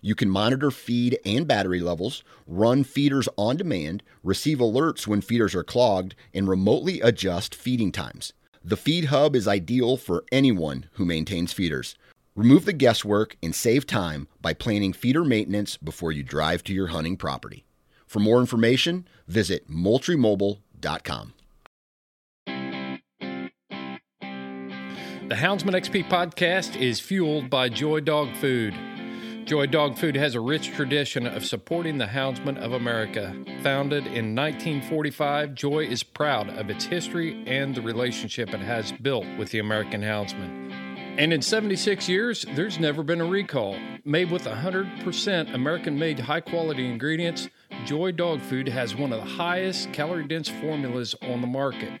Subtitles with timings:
[0.00, 5.54] you can monitor feed and battery levels, run feeders on demand, receive alerts when feeders
[5.54, 8.32] are clogged, and remotely adjust feeding times.
[8.64, 11.96] The Feed Hub is ideal for anyone who maintains feeders.
[12.36, 16.88] Remove the guesswork and save time by planning feeder maintenance before you drive to your
[16.88, 17.64] hunting property.
[18.06, 21.34] For more information, visit moultriemobile.com.
[25.30, 28.74] The Houndsman XP podcast is fueled by Joy Dog Food.
[29.50, 33.34] Joy Dog Food has a rich tradition of supporting the houndsmen of America.
[33.64, 39.26] Founded in 1945, Joy is proud of its history and the relationship it has built
[39.36, 40.70] with the American Houndsman.
[41.18, 43.76] And in 76 years, there's never been a recall.
[44.04, 47.48] Made with 100% American made high quality ingredients,
[47.84, 52.00] Joy Dog Food has one of the highest calorie dense formulas on the market.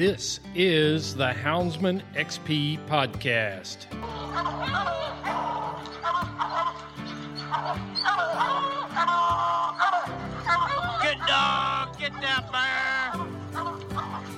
[0.00, 3.90] This is the Houndsman XP podcast.
[11.02, 13.12] Good dog, get that bear.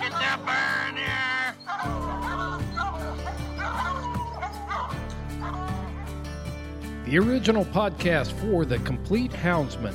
[0.01, 1.55] Get that bear in here.
[7.05, 9.95] The original podcast for the complete Houndsman.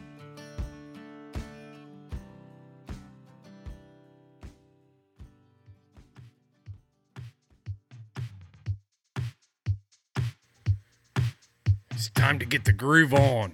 [12.31, 13.53] Time to get the groove on.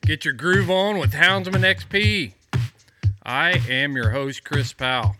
[0.00, 2.32] Get your groove on with Houndsman XP.
[3.26, 5.16] I am your host, Chris Powell.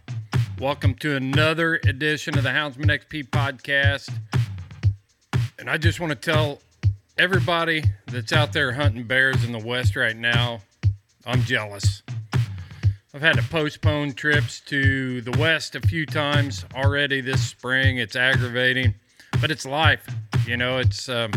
[0.58, 4.10] Welcome to another edition of the Houndsman XP podcast.
[5.58, 6.60] And I just want to tell
[7.18, 10.62] everybody that's out there hunting bears in the West right now,
[11.26, 12.02] I'm jealous.
[13.12, 17.98] I've had to postpone trips to the West a few times already this spring.
[17.98, 18.94] It's aggravating,
[19.38, 20.08] but it's life.
[20.46, 21.32] You know, it's um,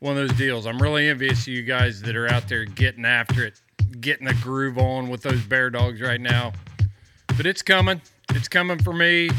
[0.00, 0.66] one of those deals.
[0.66, 3.60] I'm really envious of you guys that are out there getting after it,
[4.00, 6.52] getting the groove on with those bear dogs right now.
[7.36, 8.00] But it's coming.
[8.30, 9.30] It's coming for me.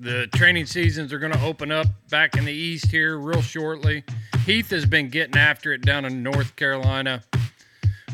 [0.00, 4.04] The training seasons are going to open up back in the east here real shortly.
[4.46, 7.22] Heath has been getting after it down in North Carolina.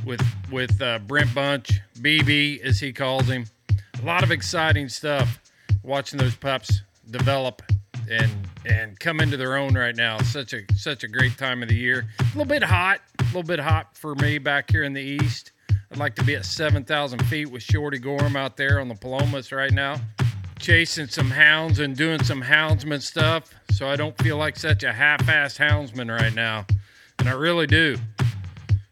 [0.05, 3.47] with with uh, Brent Bunch, BB as he calls him.
[4.03, 5.41] A lot of exciting stuff.
[5.83, 6.81] Watching those pups
[7.11, 7.63] develop
[8.11, 8.31] and
[8.67, 10.19] and come into their own right now.
[10.19, 12.07] Such a such a great time of the year.
[12.21, 15.53] A little bit hot, a little bit hot for me back here in the east.
[15.91, 19.53] I'd like to be at 7,000 feet with Shorty Gorham out there on the Palomas
[19.53, 20.01] right now,
[20.59, 23.55] chasing some hounds and doing some houndsman stuff.
[23.71, 26.67] So I don't feel like such a half-assed houndsman right now,
[27.21, 27.97] and I really do.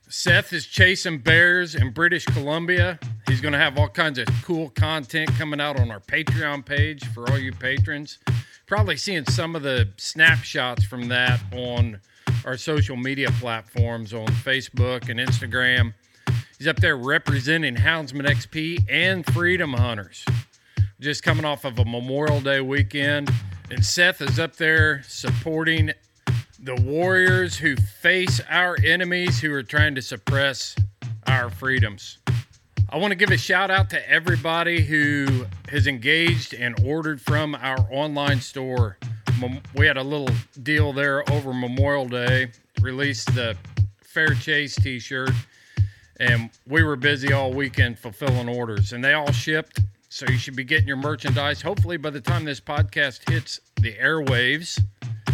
[0.09, 2.99] Seth is chasing bears in British Columbia.
[3.27, 7.05] He's going to have all kinds of cool content coming out on our Patreon page
[7.09, 8.19] for all you patrons.
[8.73, 12.01] Probably seeing some of the snapshots from that on
[12.47, 15.93] our social media platforms on Facebook and Instagram.
[16.57, 20.25] He's up there representing Houndsman XP and Freedom Hunters.
[21.01, 23.31] Just coming off of a Memorial Day weekend.
[23.71, 25.91] And Seth is up there supporting
[26.59, 30.75] the warriors who face our enemies who are trying to suppress
[31.27, 32.22] our freedoms.
[32.93, 37.55] I want to give a shout out to everybody who has engaged and ordered from
[37.55, 38.99] our online store.
[39.75, 40.29] We had a little
[40.63, 42.51] deal there over Memorial Day,
[42.83, 43.57] released the
[44.03, 45.31] Fair Chase t shirt,
[46.21, 49.81] and we were busy all weekend fulfilling orders, and they all shipped.
[50.11, 53.95] So you should be getting your merchandise hopefully by the time this podcast hits the
[53.95, 54.79] airwaves.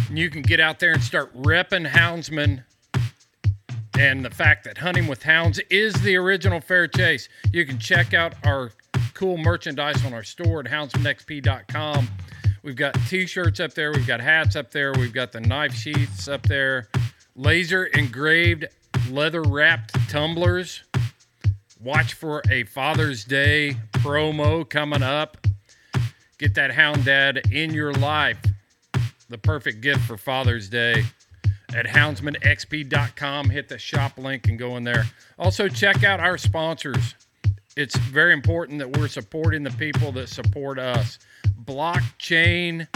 [0.09, 2.63] You can get out there and start repping Houndsman
[3.99, 7.27] and the fact that hunting with hounds is the original fair chase.
[7.51, 8.71] You can check out our
[9.13, 12.07] cool merchandise on our store at houndsmanxp.com.
[12.63, 16.29] We've got t-shirts up there, we've got hats up there, we've got the knife sheaths
[16.29, 16.87] up there,
[17.35, 18.67] laser engraved
[19.09, 20.83] leather wrapped tumblers.
[21.81, 25.45] Watch for a Father's Day promo coming up.
[26.37, 28.39] Get that hound dad in your life.
[29.27, 31.03] The perfect gift for Father's Day
[31.75, 33.49] at houndsmanxp.com.
[33.49, 35.05] Hit the shop link and go in there.
[35.37, 37.15] Also, check out our sponsors.
[37.75, 41.19] It's very important that we're supporting the people that support us.
[41.63, 42.87] Blockchain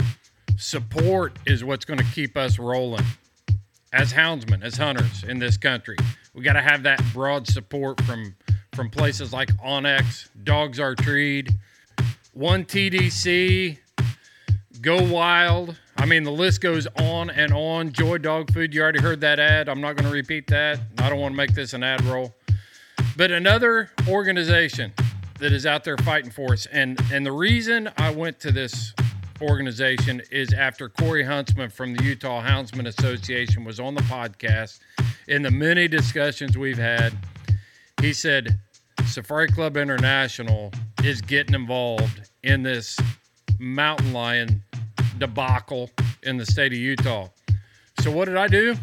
[0.57, 3.05] support is what's going to keep us rolling
[3.93, 5.95] as houndsmen, as hunters in this country.
[6.33, 8.35] We got to have that broad support from
[8.73, 11.53] from places like onX, Dogs Are Treed,
[12.33, 13.77] One TDC,
[14.81, 17.91] Go Wild, I mean, the list goes on and on.
[17.91, 19.69] Joy Dog Food, you already heard that ad.
[19.69, 20.79] I'm not going to repeat that.
[20.97, 22.33] I don't want to make this an ad roll.
[23.15, 24.91] But another organization
[25.39, 26.65] that is out there fighting for us.
[26.67, 28.93] And, and the reason I went to this
[29.41, 34.79] organization is after Corey Huntsman from the Utah Houndsmen Association was on the podcast.
[35.27, 37.13] In the many discussions we've had,
[38.01, 38.59] he said
[39.05, 40.71] Safari Club International
[41.03, 42.97] is getting involved in this
[43.59, 44.63] mountain lion
[45.17, 45.89] debacle
[46.23, 47.27] in the state of Utah.
[47.99, 48.75] So what did I do?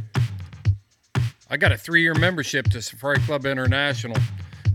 [1.50, 4.17] I got a three-year membership to Safari Club International.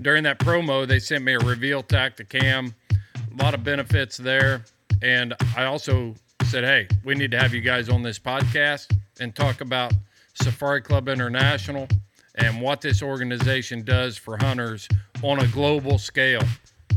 [0.02, 4.64] During that promo, they sent me a reveal Tactacam, a lot of benefits there,
[5.02, 6.16] and I also
[6.46, 9.94] said, "Hey, we need to have you guys on this podcast and talk about
[10.34, 11.88] Safari Club International
[12.36, 14.88] and what this organization does for hunters
[15.24, 16.44] on a global scale."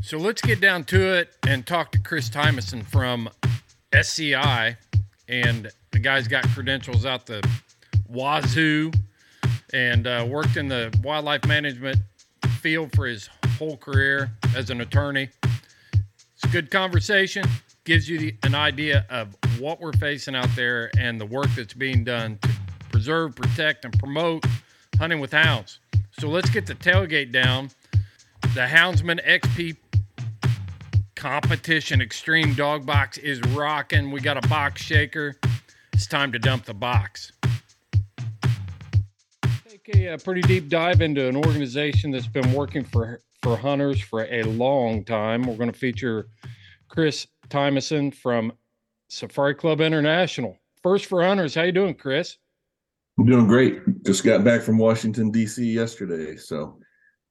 [0.02, 3.30] So let's get down to it and talk to Chris Tymeson from
[3.92, 4.76] SCI,
[5.28, 7.46] and the guy's got credentials out the
[8.08, 8.90] wazoo
[9.72, 11.98] and uh, worked in the wildlife management
[12.60, 15.28] field for his whole career as an attorney.
[15.42, 17.44] It's a good conversation,
[17.84, 21.74] gives you the, an idea of what we're facing out there and the work that's
[21.74, 22.48] being done to
[22.90, 24.44] preserve, protect, and promote
[24.98, 25.80] hunting with hounds.
[26.18, 27.70] So let's get the tailgate down.
[28.54, 29.76] The Houndsman XP
[31.18, 34.12] competition extreme dog box is rocking.
[34.12, 35.36] We got a box shaker.
[35.92, 37.32] It's time to dump the box.
[39.68, 43.56] Take a, a, uh, pretty deep dive into an organization that's been working for for
[43.56, 45.42] hunters for a long time.
[45.42, 46.28] We're going to feature
[46.86, 48.52] Chris Tymeson from
[49.08, 50.56] Safari Club International.
[50.84, 52.36] First for hunters, how you doing, Chris?
[53.18, 54.04] I'm doing great.
[54.04, 55.64] Just got back from Washington D.C.
[55.64, 56.78] yesterday, so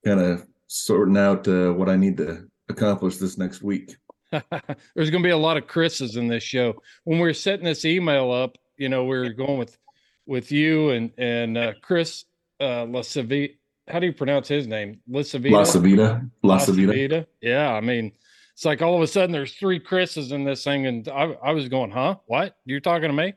[0.03, 3.96] kind of sorting out uh, what I need to accomplish this next week.
[4.32, 6.82] There's going to be a lot of Chris's in this show.
[7.06, 9.78] When we are setting this email up, you know, we are going with
[10.26, 12.26] with you and and uh, Chris
[12.60, 13.56] uh, Lasavita.
[13.88, 15.00] How do you pronounce his name?
[15.10, 15.52] Lasavita.
[15.52, 16.30] Lasavita.
[16.44, 17.26] Lasavita.
[17.42, 18.12] Yeah, I mean,
[18.54, 21.52] it's like all of a sudden there's three Chris's in this thing, and I, I
[21.54, 22.16] was going, huh?
[22.26, 22.58] What?
[22.66, 23.34] You're talking to me?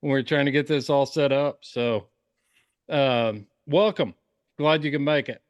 [0.00, 1.58] When we are trying to get this all set up.
[1.62, 2.06] So,
[2.88, 4.14] um, welcome.
[4.56, 5.42] Glad you can make it.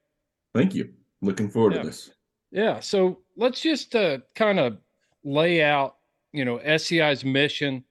[0.54, 0.94] Thank you.
[1.20, 1.82] Looking forward yeah.
[1.82, 2.10] to this.
[2.50, 2.80] Yeah.
[2.80, 4.78] So let's just uh, kind of
[5.24, 5.96] lay out,
[6.32, 7.84] you know, SCI's mission.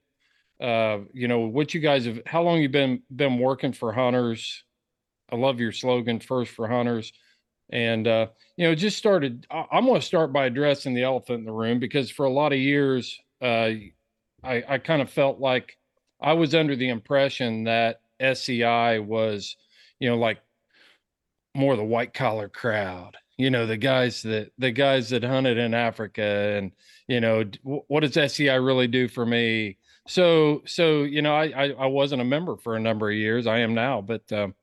[0.60, 4.64] Uh, you know, what you guys have, how long you've been been working for hunters.
[5.30, 7.12] I love your slogan, first for hunters.
[7.70, 9.46] And uh, you know, just started.
[9.50, 12.30] I, I'm going to start by addressing the elephant in the room because for a
[12.32, 13.70] lot of years, uh,
[14.42, 15.76] I, I kind of felt like
[16.20, 19.56] I was under the impression that SCI was,
[20.00, 20.38] you know, like
[21.54, 23.16] more the white collar crowd.
[23.38, 26.72] You know, the guys that the guys that hunted in Africa, and
[27.06, 29.78] you know, what does SCI really do for me?
[30.08, 33.46] So, so you know, I I, I wasn't a member for a number of years.
[33.46, 34.54] I am now, but um,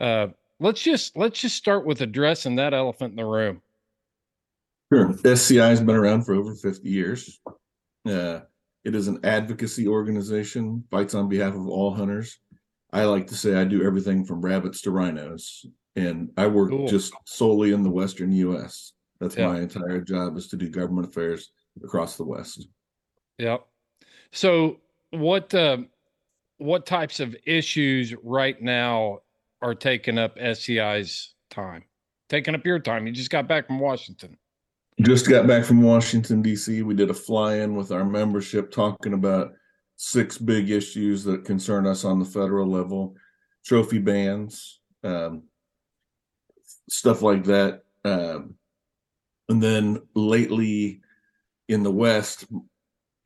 [0.00, 0.28] uh,
[0.60, 3.62] let's just let's just start with addressing that elephant in the room.
[4.92, 5.14] Sure.
[5.24, 7.40] SCI has been around for over 50 years.
[8.08, 8.40] Uh,
[8.84, 12.38] it is an advocacy organization, fights on behalf of all hunters.
[12.92, 16.86] I like to say I do everything from rabbits to rhinos, and I work Cool.
[16.86, 18.92] just solely in the Western US.
[19.18, 19.48] That's Yeah.
[19.48, 21.50] my entire job is to do government affairs
[21.82, 22.68] across the West.
[23.38, 23.66] Yep.
[24.32, 25.78] So what uh,
[26.58, 29.20] what types of issues right now
[29.62, 31.84] are taking up SCI's time?
[32.28, 33.06] Taking up your time.
[33.06, 34.36] You just got back from Washington.
[35.02, 36.82] Just got back from Washington, D.C.
[36.82, 39.52] We did a fly in with our membership talking about
[39.96, 43.14] six big issues that concern us on the federal level
[43.64, 45.42] trophy bans, um,
[46.88, 47.82] stuff like that.
[48.04, 48.54] Um,
[49.48, 51.00] and then lately
[51.68, 52.46] in the West,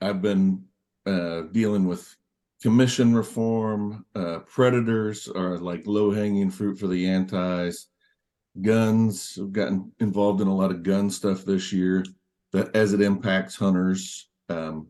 [0.00, 0.64] I've been
[1.06, 2.16] uh, dealing with
[2.62, 4.04] commission reform.
[4.14, 7.88] Uh, predators are like low hanging fruit for the antis
[8.60, 12.04] guns I've gotten involved in a lot of gun stuff this year
[12.52, 14.88] that as it impacts hunters um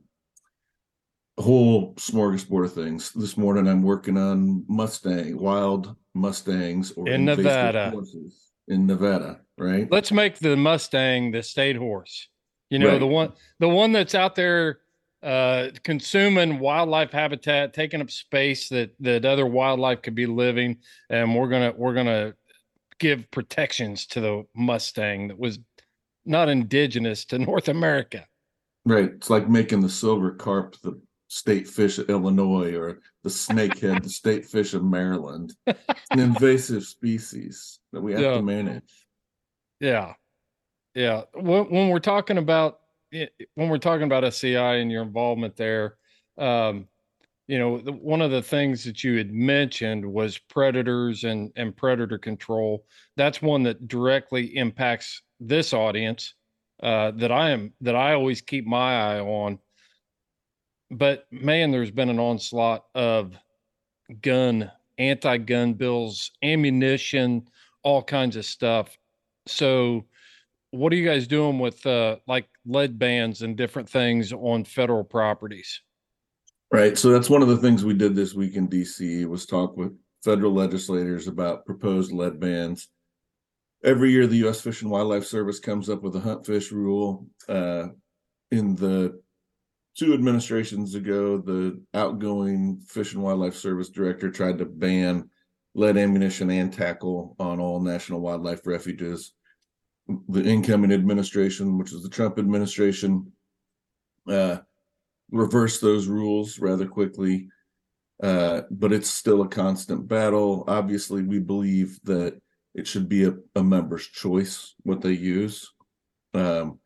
[1.38, 7.26] a whole smorgasbord of things this morning i'm working on mustang wild mustangs or In
[7.26, 7.90] Nevada.
[7.90, 12.28] horses in nevada right Let's make the Mustang the state horse.
[12.70, 12.98] You know, Right.
[13.00, 14.78] the one the one that's out there
[15.22, 20.78] uh consuming wildlife habitat, taking up space that that other wildlife could be living
[21.10, 22.34] and we're going to we're going to
[22.98, 25.58] give protections to the Mustang that was
[26.24, 28.24] not indigenous to North America.
[28.86, 30.98] right it's like making the silver carp the
[31.32, 35.78] state fish of illinois or the snakehead the state fish of maryland it's
[36.10, 38.34] an invasive species that we have Yeah.
[38.34, 39.06] to manage
[39.80, 40.12] Yeah,
[40.94, 41.22] yeah.
[41.34, 45.96] When, when we're talking about when we're talking about SCI and your involvement there,
[46.36, 46.86] um,
[47.48, 51.74] you know, the, one of the things that you had mentioned was predators and and
[51.76, 52.84] predator control.
[53.16, 56.34] That's one that directly impacts this audience
[56.82, 59.58] uh, that I am that I always keep my eye on.
[60.90, 63.34] But man, there's been an onslaught of
[64.22, 67.48] gun, anti-gun bills, ammunition,
[67.82, 68.96] all kinds of stuff.
[69.46, 70.04] So,
[70.72, 75.04] what are you guys doing with uh, like lead bans and different things on federal
[75.04, 75.80] properties?
[76.72, 76.96] Right.
[76.96, 79.92] So that's one of the things we did this week in DC was talk with
[80.22, 82.88] federal legislators about proposed lead bans.
[83.82, 84.60] Every year, the U.S.
[84.60, 87.26] Fish and Wildlife Service comes up with a hunt fish rule.
[87.48, 87.88] Uh,
[88.52, 89.19] in the
[90.00, 95.28] two administrations ago, the outgoing Fish and Wildlife Service director tried to ban
[95.74, 99.34] lead ammunition and tackle on all national wildlife refuges.
[100.30, 103.30] The incoming administration, which is the Trump administration,
[104.26, 104.60] uh,
[105.30, 107.50] reverse those rules rather quickly.
[108.22, 110.64] Uh, but it's still a constant battle.
[110.66, 112.40] Obviously, we believe that
[112.74, 115.70] it should be a, a member's choice what they use.
[116.32, 116.78] Um,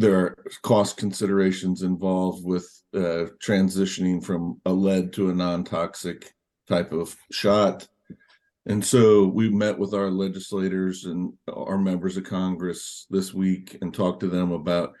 [0.00, 6.32] there are cost considerations involved with uh, transitioning from a lead to a non-toxic
[6.66, 7.86] type of shot.
[8.64, 13.92] And so we met with our legislators and our members of Congress this week and
[13.92, 14.94] talked to them about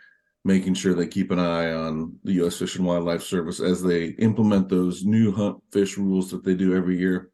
[0.44, 2.58] making sure they keep an eye on the U.S.
[2.58, 6.76] Fish and Wildlife Service as they implement those new hunt fish rules that they do
[6.76, 7.30] every year.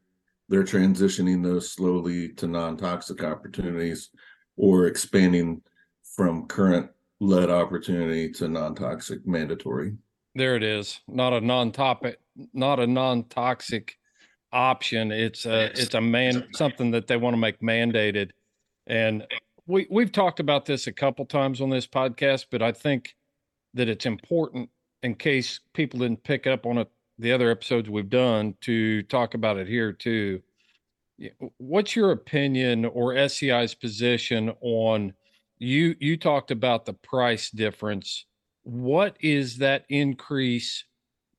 [0.47, 4.09] They're transitioning those slowly to non-toxic opportunities
[4.55, 5.61] or expanding
[6.15, 9.93] from current lead opportunity to non-toxic mandatory.
[10.35, 11.01] There it is.
[11.07, 12.19] Not a non-topic,
[12.53, 13.97] not a non-toxic
[14.51, 15.11] option.
[15.11, 18.31] It's a it's a man something that they want to make mandated.
[18.85, 19.25] And
[19.65, 23.15] we we've talked about this a couple times on this podcast, but I think
[23.73, 24.69] that it's important
[25.03, 29.33] in case people didn't pick up on it the other episodes we've done to talk
[29.33, 30.41] about it here too.
[31.57, 35.13] What's your opinion or SCI's position on
[35.59, 38.25] you you talked about the price difference.
[38.63, 40.83] What is that increase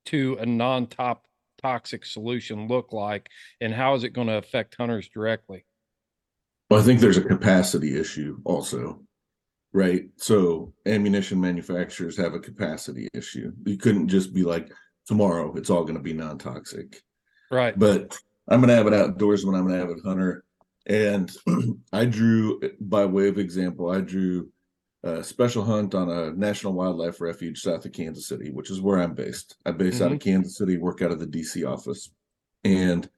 [0.07, 1.25] to a non-top
[1.61, 3.29] toxic solution look like
[3.61, 5.65] and how is it going to affect hunters directly?
[6.71, 9.03] Well, I think there's a capacity issue also,
[9.73, 10.05] right?
[10.17, 13.53] So ammunition manufacturers have a capacity issue.
[13.65, 14.71] You couldn't just be like,
[15.07, 17.03] tomorrow it's all going to be non-toxic.
[17.51, 17.79] Right.
[17.79, 18.17] But
[18.49, 20.45] I'm going to have it outdoors when I'm going to have it hunter,
[20.89, 21.31] And
[21.93, 24.51] I drew, by way of example, I drew
[25.05, 28.99] a special hunt on a national wildlife refuge south of Kansas City, which is where
[28.99, 29.57] I'm based.
[29.65, 30.31] I base out of mm-hmm.
[30.31, 32.11] Kansas City, work out of the DC office,
[32.65, 33.09] and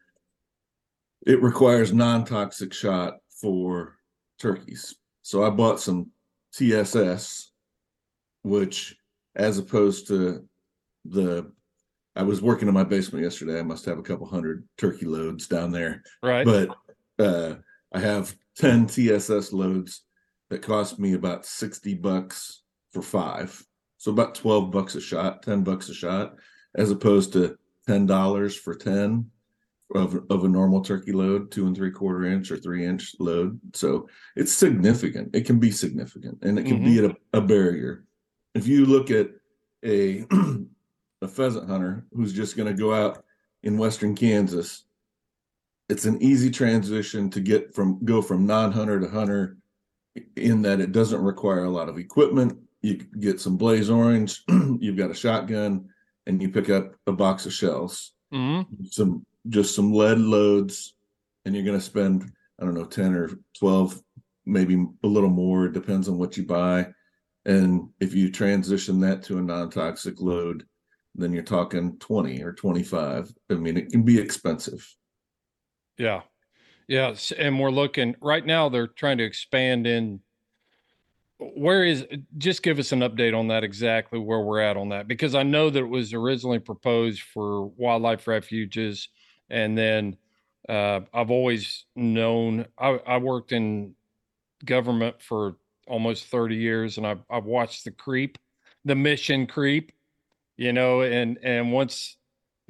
[1.27, 3.97] it requires non-toxic shot for
[4.39, 4.95] turkeys.
[5.23, 6.11] So I bought some
[6.55, 7.53] TSS,
[8.43, 8.97] which
[9.37, 10.45] as opposed to
[11.05, 11.51] the
[12.17, 13.59] I was working in my basement yesterday.
[13.59, 16.03] I must have a couple hundred turkey loads down there.
[16.23, 16.45] Right.
[16.45, 16.71] But
[17.21, 17.55] uh
[17.93, 20.03] I have 10 TSS loads
[20.49, 22.63] that cost me about 60 bucks
[22.93, 23.65] for five.
[23.99, 26.35] So about 12 bucks a shot, 10 bucks a shot,
[26.77, 27.57] as opposed to
[27.89, 29.31] $10 for 10
[29.95, 33.59] of, of a normal turkey load, two and three quarter inch or three inch load.
[33.75, 35.35] So it's significant.
[35.35, 38.05] It can be significant and it can be a, a barrier.
[38.55, 39.31] If you look at
[39.85, 40.25] a
[41.23, 43.25] a pheasant hunter who's just going to go out
[43.63, 44.85] in western Kansas,
[45.91, 49.57] it's an easy transition to get from go from non-hunter to hunter
[50.37, 52.57] in that it doesn't require a lot of equipment.
[52.81, 55.89] You get some blaze orange, you've got a shotgun,
[56.27, 60.95] and you pick up a box of shells, hmm some just some lead loads,
[61.45, 62.31] and you're going to spend
[62.61, 64.01] I don't know ten or twelve,
[64.47, 66.87] maybe a little more, it depends on what you buy.
[67.47, 70.67] And if you transition that to a non-toxic load,
[71.15, 73.33] then you're talking 20 or 25.
[73.51, 74.87] I mean, it can be expensive.
[76.01, 76.23] Yeah.
[76.89, 77.31] Yes.
[77.31, 80.21] And we're looking right now, they're trying to expand in.
[81.39, 82.07] Where is,
[82.39, 85.43] just give us an update on that exactly where we're at on that, because I
[85.43, 89.09] know that it was originally proposed for wildlife refuges.
[89.51, 90.17] And then
[90.69, 93.95] uh, I've always known, I, I worked in
[94.65, 98.39] government for almost 30 years and I've, I've watched the creep,
[98.85, 99.93] the mission creep,
[100.57, 102.17] you know, and, and once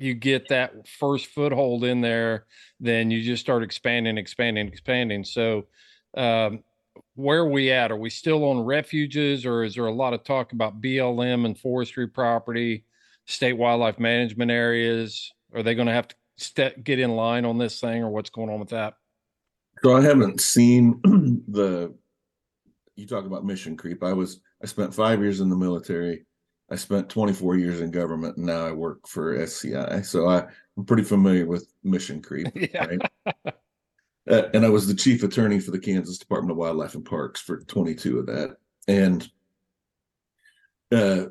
[0.00, 2.46] you get that first foothold in there,
[2.80, 5.24] then you just start expanding, expanding, expanding.
[5.24, 5.66] So,
[6.16, 6.64] um,
[7.14, 7.92] where are we at?
[7.92, 11.58] Are we still on refuges, or is there a lot of talk about BLM and
[11.58, 12.84] forestry property,
[13.26, 15.30] state wildlife management areas?
[15.54, 18.48] Are they going to have to get in line on this thing, or what's going
[18.48, 18.94] on with that?
[19.82, 21.00] So I haven't seen
[21.48, 21.94] the,
[22.96, 24.02] you talk about mission creep.
[24.02, 26.24] I was, I spent five years in the military.
[26.70, 30.02] I spent 24 years in government and now I work for SCI.
[30.02, 30.44] So I,
[30.76, 32.48] I'm pretty familiar with mission creep.
[32.54, 32.86] Yeah.
[32.86, 33.54] Right.
[34.28, 37.40] Uh, and I was the chief attorney for the Kansas Department of Wildlife and Parks
[37.40, 38.56] for 22 of that.
[38.86, 39.28] And
[40.92, 41.26] uh,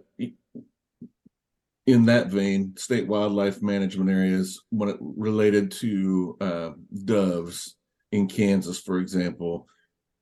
[1.85, 6.69] in that vein, state wildlife management areas, when it related to uh,
[7.05, 7.75] doves
[8.11, 9.67] in Kansas, for example,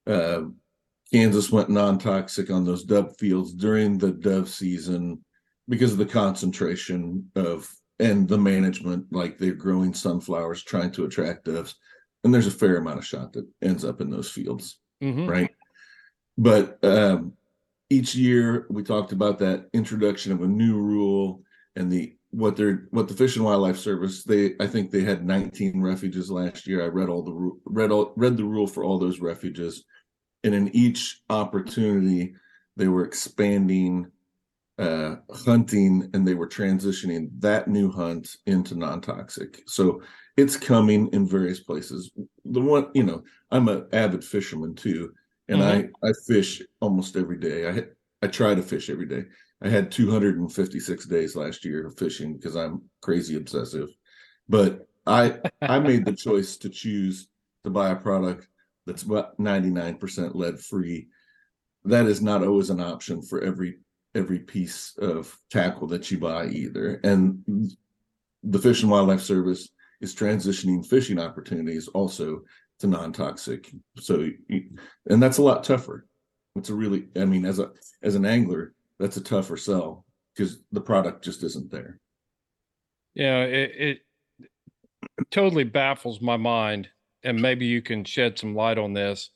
[0.05, 0.41] uh,
[1.13, 5.23] Kansas went non-toxic on those dove fields during the dove season
[5.69, 11.45] because of the concentration of and the management, like they're growing sunflowers trying to attract
[11.45, 11.75] doves.
[12.23, 15.27] And there's a fair amount of shot that ends up in those fields, Mhm.
[15.27, 15.49] right?
[16.37, 17.33] But um,
[17.89, 21.41] each year we talked about that introduction of a new rule
[21.75, 25.25] and the what they're what the Fish and Wildlife Service they I think they had
[25.25, 26.83] 19 refuges last year.
[26.83, 29.83] I read all the read all read the rule for all those refuges,
[30.47, 32.33] and in each opportunity
[32.77, 34.09] they were expanding
[34.79, 39.63] uh hunting and they were transitioning that new hunt into non-toxic.
[39.65, 40.01] So
[40.37, 42.11] it's coming in various places.
[42.45, 45.11] The one you know i'm an avid fisherman too
[45.49, 47.69] and i i fish almost every day.
[47.69, 47.83] I
[48.23, 49.25] i try to fish every day.
[49.61, 53.89] I had 256 days last year of fishing because i'm crazy obsessive.
[54.47, 57.27] But i i made the choice to choose
[57.63, 58.47] to buy a product
[58.87, 61.07] that's about 99% lead free
[61.87, 63.77] that is not always an option for every
[64.15, 66.99] every piece of tackle that you buy either.
[67.03, 67.71] And
[68.43, 69.69] the fish and wildlife service
[70.01, 72.41] is transitioning fishing opportunities also
[72.79, 73.71] to non-toxic.
[73.99, 74.29] So
[75.09, 76.05] and that's a lot tougher.
[76.55, 77.71] It's a really i mean as a
[78.01, 81.99] as an angler that's a tougher sell because the product just isn't there.
[83.13, 84.49] Yeah, it, it
[85.31, 86.89] totally baffles my mind,
[87.23, 89.31] and maybe you can shed some light on this.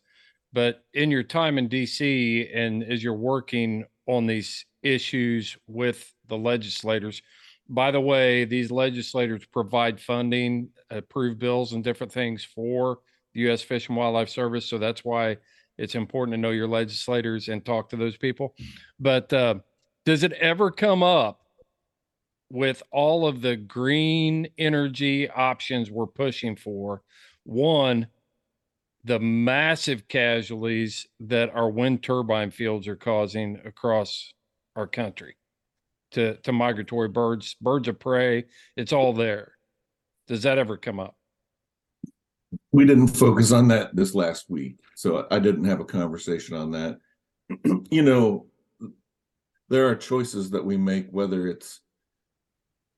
[0.53, 6.37] But in your time in DC and as you're working on these issues with the
[6.37, 7.21] legislators,
[7.69, 12.99] by the way, these legislators provide funding, approve bills, and different things for
[13.33, 13.61] the U.S.
[13.61, 14.65] Fish and Wildlife Service.
[14.65, 15.37] So that's why
[15.77, 18.55] it's important to know your legislators and talk to those people.
[18.99, 19.55] But uh,
[20.05, 21.41] does it ever come up
[22.49, 27.03] with all of the green energy options we're pushing for?
[27.43, 28.07] One,
[29.03, 34.33] the massive casualties that our wind turbine fields are causing across
[34.75, 35.35] our country
[36.11, 38.45] to, to migratory birds, birds of prey.
[38.77, 39.53] It's all there.
[40.27, 41.15] Does that ever come up?
[42.71, 46.71] we didn't focus on that this last week, so I didn't have a conversation on
[46.71, 46.97] that.
[47.91, 48.47] you know,
[49.69, 51.80] there are choices that we make, whether it's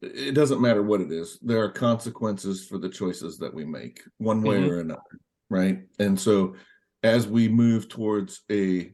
[0.03, 1.39] it doesn't matter what it is.
[1.41, 4.69] There are consequences for the choices that we make, one way Mhm.
[4.69, 5.83] or another, right?
[5.99, 6.55] And so,
[7.03, 8.93] as we move towards a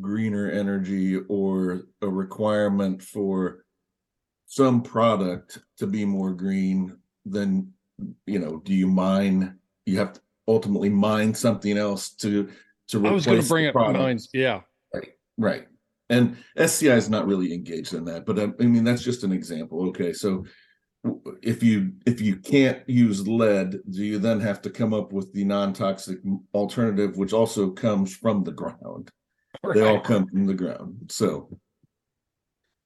[0.00, 3.64] greener energy or a requirement for
[4.46, 7.72] some product to be more green, then
[8.26, 9.58] you know, do you mine?
[9.86, 12.50] You have to ultimately mine something else to
[12.88, 13.98] to replace I was going to bring up product.
[13.98, 14.18] mine.
[14.34, 14.60] Yeah.
[15.38, 15.66] Right.
[16.08, 19.32] And SCI is not really engaged in that, but I, I mean that's just an
[19.32, 19.88] example.
[19.88, 20.44] Okay, so
[21.42, 25.32] if you if you can't use lead, do you then have to come up with
[25.32, 26.18] the non-toxic
[26.54, 29.10] alternative, which also comes from the ground?
[29.74, 31.10] They all come from the ground.
[31.10, 31.58] So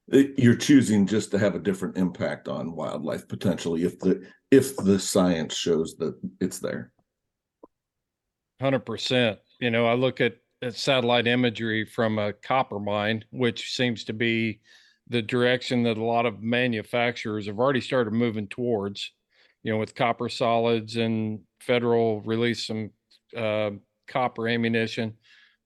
[0.09, 4.77] it, you're choosing just to have a different impact on wildlife potentially if the if
[4.77, 6.93] the science shows that it's there.
[8.61, 9.39] Hundred percent.
[9.61, 10.37] You know, I look at
[10.69, 14.61] satellite imagery from a copper mine, which seems to be
[15.09, 19.13] the direction that a lot of manufacturers have already started moving towards.
[19.63, 22.91] You know, with copper solids and federal release some
[23.37, 23.73] uh,
[24.09, 25.15] copper ammunition.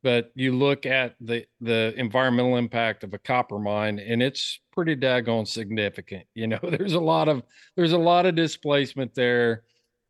[0.02, 4.96] But you look at the the environmental impact of a copper mine, and it's pretty
[4.96, 6.26] daggone significant.
[6.34, 7.42] You know, there's a lot of
[7.76, 9.62] there's a lot of displacement there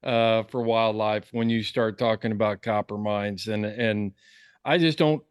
[0.03, 4.12] uh, for wildlife when you start talking about copper mines and and
[4.64, 5.22] I just don't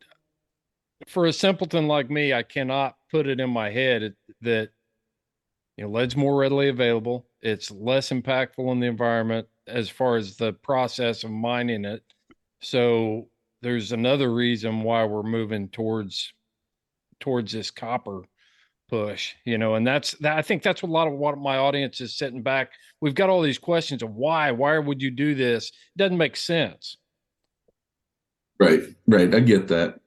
[1.07, 4.69] for a simpleton like me I cannot put it in my head that
[5.77, 7.27] you know lead's more readily available.
[7.41, 12.03] It's less impactful in the environment as far as the process of mining it.
[12.61, 13.27] So
[13.61, 16.33] there's another reason why we're moving towards
[17.19, 18.23] towards this copper
[18.89, 22.01] push you know and that's that i think that's a lot of what my audience
[22.01, 22.71] is sitting back.
[23.01, 25.69] We've got all these questions of why why would you do this?
[25.69, 26.97] It doesn't make sense
[28.59, 29.33] Right, right.
[29.33, 29.99] I get that.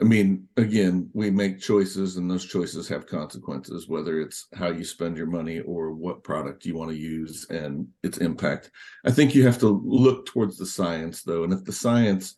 [0.00, 4.84] I mean, again, we make choices and those choices have consequences, whether it's how you
[4.84, 8.70] spend your money or what product you want to use and its impact.
[9.04, 11.42] I think you have to look towards the science though.
[11.42, 12.36] And if the science,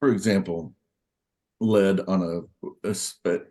[0.00, 0.74] for example,
[1.60, 2.88] led on a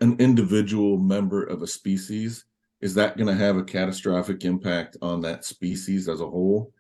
[0.02, 2.46] an individual member of a species,
[2.82, 6.74] is that going to have a catastrophic impact on that species as a whole?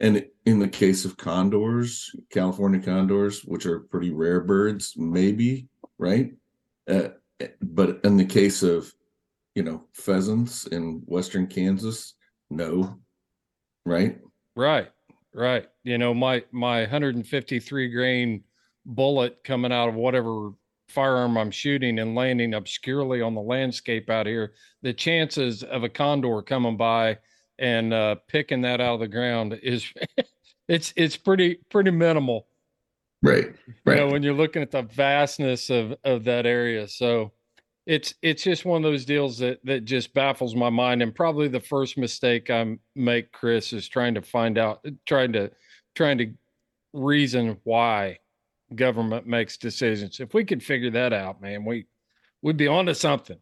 [0.00, 6.32] And in the case of condors, California condors, which are pretty rare birds, maybe, right?
[6.88, 7.08] Uh,
[7.60, 8.92] but in the case of,
[9.54, 12.14] you know, pheasants in western Kansas,
[12.50, 12.98] no,
[13.84, 14.18] right?
[14.56, 14.90] right
[15.34, 18.42] right you know my my 153 grain
[18.84, 20.50] bullet coming out of whatever
[20.88, 25.88] firearm i'm shooting and landing obscurely on the landscape out here the chances of a
[25.88, 27.16] condor coming by
[27.60, 29.92] and uh, picking that out of the ground is
[30.68, 32.46] it's it's pretty pretty minimal.
[33.22, 33.54] Right,
[33.86, 36.88] you know when you're looking at the vastness of of that area.
[36.88, 37.32] So
[37.86, 41.02] it's it's just one of those deals that that just baffles my mind.
[41.02, 45.50] And probably the first mistake i make chris is trying to find out trying to
[45.94, 46.32] trying to
[46.92, 48.18] reason why
[48.74, 50.20] government makes decisions.
[50.20, 51.86] If we could figure that out man we
[52.40, 53.38] we'd be onto something.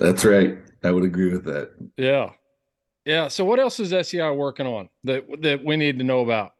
[0.00, 0.58] That's right.
[0.82, 1.70] I would agree with that.
[1.96, 2.30] yeah
[3.08, 6.52] yeah so what else is SCI working on that that we need to know about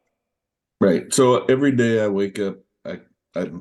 [0.81, 1.13] Right.
[1.13, 2.99] So every day I wake up, I,
[3.35, 3.51] I,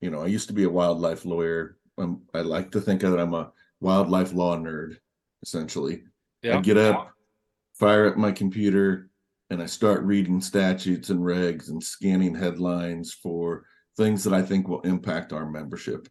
[0.00, 1.78] you know, I used to be a wildlife lawyer.
[1.98, 4.96] Um, I like to think that I'm a wildlife law nerd,
[5.42, 6.02] essentially.
[6.42, 7.12] yeah I get up,
[7.74, 9.08] fire up my computer,
[9.50, 13.64] and I start reading statutes and regs and scanning headlines for
[13.96, 16.08] things that I think will impact our membership.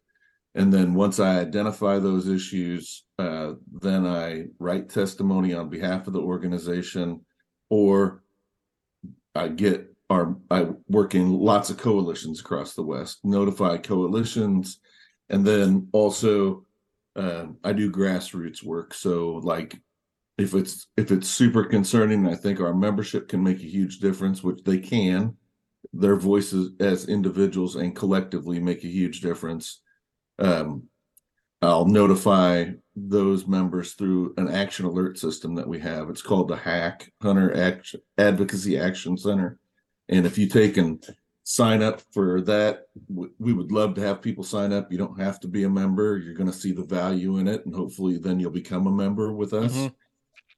[0.54, 6.12] And then once I identify those issues, uh, then I write testimony on behalf of
[6.12, 7.24] the organization,
[7.70, 8.22] or
[9.34, 14.78] I get our I work in lots of coalitions across the West, notify coalitions,
[15.28, 16.66] and then also
[17.16, 18.94] um, I do grassroots work.
[18.94, 19.76] So like
[20.38, 24.42] if it's if it's super concerning, I think our membership can make a huge difference,
[24.42, 25.36] which they can.
[25.92, 29.80] Their voices as individuals and collectively make a huge difference.
[30.38, 30.84] Um,
[31.62, 32.66] I'll notify
[32.96, 36.10] those members through an action alert system that we have.
[36.10, 39.58] It's called the Hack Hunter Action Advocacy Action Center.
[40.08, 41.04] And if you take and
[41.44, 42.86] sign up for that,
[43.38, 44.92] we would love to have people sign up.
[44.92, 46.18] You don't have to be a member.
[46.18, 49.32] You're going to see the value in it, and hopefully, then you'll become a member
[49.32, 49.72] with us.
[49.72, 49.94] Mhm.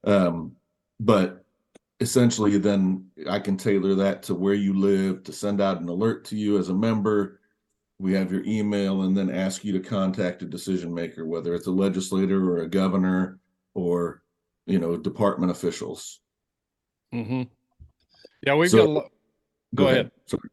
[0.03, 0.55] Um,
[0.99, 1.45] but
[1.99, 6.25] essentially, then I can tailor that to where you live to send out an alert
[6.25, 7.39] to you as a member.
[7.99, 11.67] We have your email and then ask you to contact a decision maker, whether it's
[11.67, 13.39] a legislator or a governor
[13.73, 14.21] or
[14.65, 16.19] you know department officials.
[17.11, 17.43] hmm
[18.45, 19.11] yeah we've So- got a lot
[19.75, 20.11] Go ahead.
[20.27, 20.49] Sorry.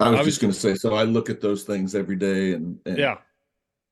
[0.00, 2.16] I was, I was- just going to say, so I look at those things every
[2.16, 3.18] day, and, and Yeah.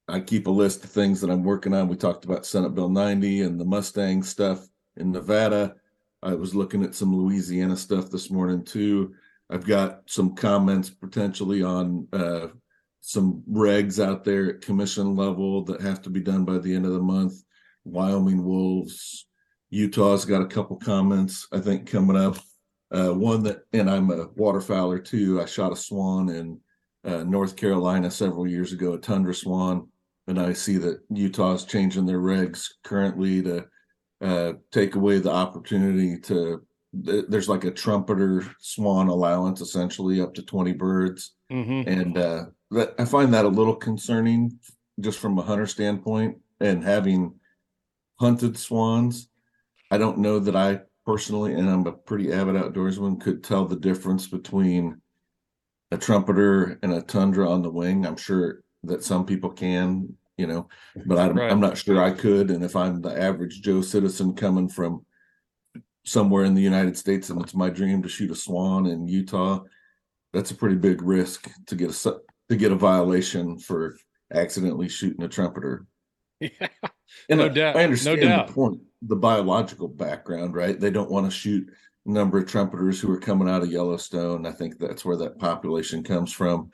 [0.09, 1.89] I keep a list of things that I'm working on.
[1.89, 5.75] We talked about Senate Bill 90 and the Mustang stuff in Nevada.
[6.23, 9.15] I was looking at some Louisiana stuff this morning too.
[9.51, 12.49] I've got some comments potentially on uh,
[13.07, 16.85] some regs out there at commission level that have to be done by the end
[16.85, 17.35] of the month.
[17.85, 19.29] Wyoming wolves,
[19.71, 22.37] Utah's got a couple comments I think coming up.
[22.91, 25.41] Uh, one that, and I'm a waterfowler too.
[25.41, 26.61] I shot a swan in
[27.05, 29.87] uh, North Carolina several years ago, a tundra swan,
[30.27, 33.67] and I see that Utah's changing their regs currently to
[34.21, 36.67] uh, take away the opportunity to.
[37.05, 42.47] th- There's like a trumpeter swan allowance, essentially up to 20 birds hmm and uh,
[42.71, 44.59] that I find that a little concerning,
[45.01, 46.39] just from a hunter standpoint.
[46.61, 47.35] And having
[48.19, 49.29] hunted swans,
[49.91, 53.77] I don't know that I personally, and I'm a pretty avid outdoorsman, could tell the
[53.77, 55.01] difference between
[55.93, 58.07] a trumpeter and a tundra on the wing.
[58.07, 60.69] I'm sure that some people can, you know,
[61.07, 61.51] but I'm, Right.
[61.51, 62.51] I'm not sure I could.
[62.51, 65.05] And if I'm the average Joe citizen coming from
[66.05, 69.61] somewhere in the United States and it's my dream to shoot a swan in Utah,
[70.33, 71.93] that's a pretty big risk to get a
[72.49, 73.97] to get a violation for
[74.33, 75.87] accidentally shooting a trumpeter.
[76.41, 76.51] Yeah.
[77.29, 78.49] And No I, doubt, I understand doubt.
[78.49, 80.79] the point, the biological background, right?
[80.79, 81.69] They don't want to shoot
[82.05, 84.45] a number of trumpeters who are coming out of Yellowstone.
[84.45, 86.73] I think that's where that population comes from.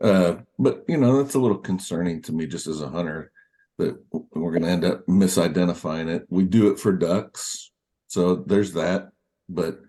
[0.00, 3.32] Uh, but you know, that's a little concerning to me just as a hunter
[3.78, 6.26] that we're going to end up misidentifying it.
[6.30, 7.72] We do it for ducks,
[8.06, 9.08] so there's that.
[9.48, 9.80] But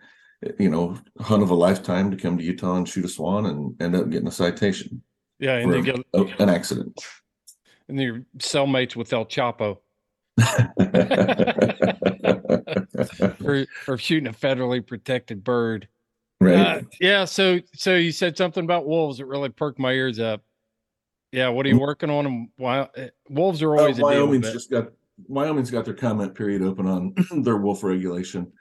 [0.59, 3.79] you know, hunt of a lifetime to come to Utah and shoot a swan and
[3.81, 5.03] end up getting a citation
[5.39, 5.57] Yeah.
[5.57, 6.99] And they get a- an accident.
[7.87, 9.77] and your cellmates with El Chapo
[13.37, 15.87] for, for shooting a federally protected bird.
[16.39, 16.55] right.
[16.55, 17.25] Uh, yeah.
[17.25, 20.43] So, so you said something about wolves that really perked my ears up.
[21.31, 21.49] Yeah.
[21.49, 22.25] What are you working on?
[22.25, 24.05] And why uh, wolves are Uh, always deal.
[24.05, 24.89] Wyoming's just got
[25.27, 28.51] Wyoming's got their comment period open on their wolf regulation.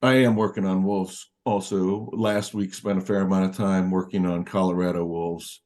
[0.00, 2.08] I am working on wolves also.
[2.12, 5.60] Last week spent a fair amount of time working on Colorado wolves.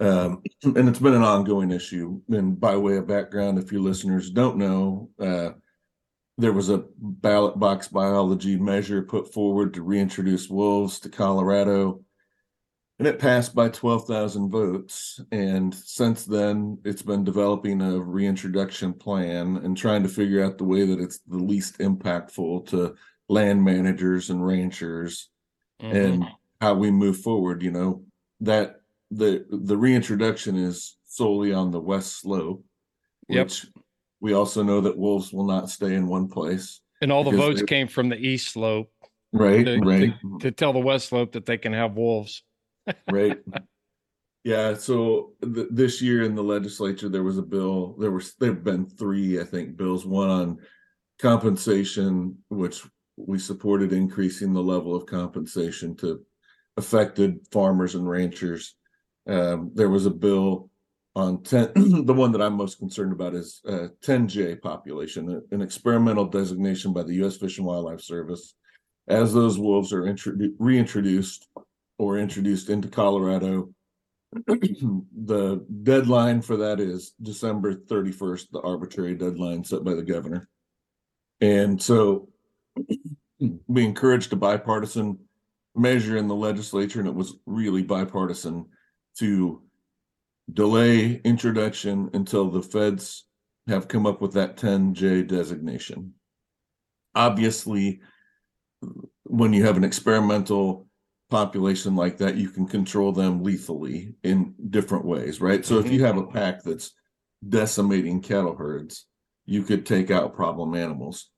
[0.00, 2.20] Um, and it's been an ongoing issue.
[2.28, 5.50] And by way of background, if your listeners don't know, uh,
[6.38, 12.02] there was a ballot box biology measure put forward to reintroduce wolves to Colorado.
[12.98, 15.20] And it passed by 12,000 votes.
[15.32, 20.64] And since then, it's been developing a reintroduction plan and trying to figure out the
[20.64, 22.94] way that it's the least impactful to
[23.28, 25.30] land managers and ranchers
[25.80, 25.94] Mhm.
[25.94, 26.24] and
[26.60, 27.62] how we move forward.
[27.62, 28.04] You know,
[28.40, 28.79] that
[29.10, 32.64] the the reintroduction is solely on the west slope,
[33.28, 33.50] Yep.
[34.20, 36.80] we also know that wolves will not stay in one place.
[37.02, 38.90] and all the votes they- came from the east slope
[39.32, 40.12] Right, to, right.
[40.20, 42.42] to, to tell the west slope that they can have wolves.
[43.10, 43.38] right
[44.42, 48.54] yeah so th- this year in the legislature there was a bill there was there
[48.54, 50.58] have been three i think bills one on
[51.18, 52.82] compensation which
[53.18, 56.20] we supported increasing the level of compensation to
[56.78, 58.76] affected farmers and ranchers
[59.28, 60.70] um, there was a bill
[61.16, 61.72] on 10
[62.06, 67.02] the one that i'm most concerned about is uh, 10j population an experimental designation by
[67.02, 68.54] the u.s fish and wildlife service
[69.08, 71.48] as those wolves are introdu- reintroduced
[71.98, 73.68] or introduced into Colorado.
[74.46, 80.48] the deadline for that is December 31st, the arbitrary deadline set by the governor.
[81.40, 82.28] And so
[83.66, 85.18] we encouraged a bipartisan
[85.74, 88.66] measure in the legislature, and it was really bipartisan
[89.18, 89.62] to
[90.52, 93.24] delay introduction until the feds
[93.68, 96.14] have come up with that 10J designation.
[97.14, 98.00] Obviously,
[99.24, 100.86] when you have an experimental
[101.30, 105.64] population like that, you can control them lethally in different ways, right?
[105.64, 105.94] So if mm-hmm.
[105.94, 106.92] you have a pack that's
[107.48, 109.06] decimating cattle herds,
[109.46, 111.30] you could take out problem animals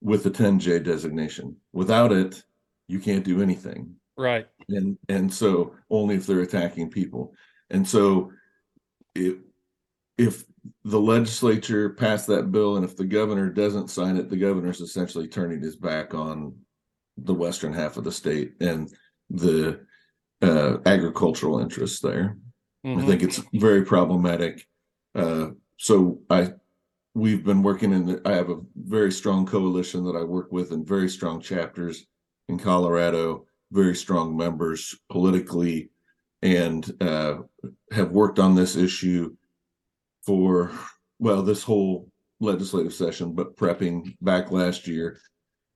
[0.00, 1.56] with the 10J designation.
[1.72, 2.42] Without it,
[2.86, 3.96] you can't do anything.
[4.18, 4.46] Right.
[4.68, 7.34] And and so only if they're attacking people.
[7.70, 8.32] And so
[9.14, 9.36] if
[10.18, 10.44] if
[10.84, 15.28] the legislature passed that bill and if the governor doesn't sign it, the governor's essentially
[15.28, 16.54] turning his back on
[17.16, 18.92] the western half of the state and
[19.30, 19.80] the
[20.42, 22.36] uh, agricultural interests there.
[22.84, 23.06] I Mhm.
[23.06, 24.66] think it's very problematic.
[25.14, 26.54] Uh, so I,
[27.14, 28.06] we've been working in.
[28.06, 32.06] The, I have a very strong coalition that I work with, and very strong chapters
[32.48, 33.46] in Colorado.
[33.70, 35.90] Very strong members politically,
[36.42, 37.38] and uh,
[37.92, 39.34] have worked on this issue
[40.24, 40.72] for
[41.18, 45.20] well this whole legislative session, but prepping back last year,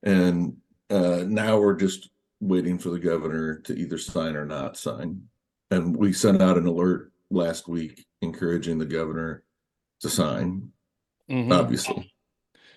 [0.02, 0.56] and
[0.88, 2.08] uh, now we're just
[2.40, 5.22] waiting for the governor to either sign or not sign.
[5.70, 9.42] And we sent out an alert last week encouraging the governor
[10.00, 10.72] to sign,
[11.28, 11.52] Mhm.
[11.52, 12.12] obviously.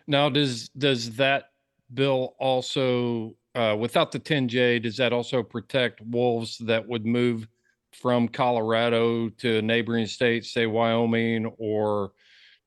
[0.08, 1.52] Now, does does that
[1.94, 7.48] bill also, uh, without the 10J, does that also protect wolves that would move
[7.94, 12.12] from Colorado to neighboring states, say Wyoming or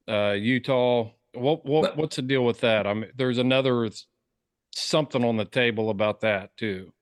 [0.08, 1.10] uh, Utah?
[1.34, 2.86] What what what's the deal with that?
[2.86, 3.88] I mean, there's another
[4.74, 6.92] something on the table about that too.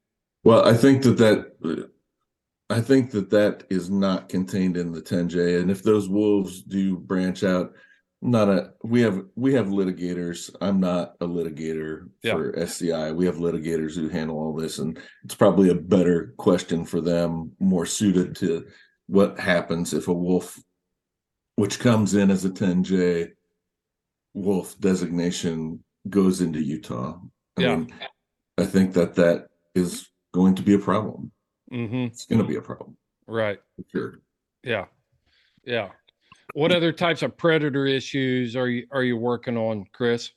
[0.43, 1.91] Well, I think that that
[2.69, 5.61] I think that that is not contained in the 10J.
[5.61, 7.73] And if those wolves do branch out,
[8.27, 10.55] not a we have we have litigators.
[10.61, 12.33] I'm not a litigator Yeah.
[12.35, 13.13] for SCI.
[13.13, 17.53] We have litigators who handle all this, and it's probably a better question for them,
[17.61, 18.67] more suited to
[19.07, 20.59] what happens if a wolf,
[21.55, 23.31] which comes in as a 10J
[24.35, 27.21] wolf designation, goes into Utah.
[27.57, 27.77] I Yeah.
[27.77, 27.95] mean,
[28.59, 31.31] I think that that is going to be a problem.
[31.71, 32.97] hmm It's going to be a problem.
[33.27, 33.61] Right.
[33.77, 34.21] for Sure.
[34.63, 34.87] Yeah.
[35.65, 35.91] Yeah.
[36.55, 40.31] What other types of predator issues are you are you working on, Chris?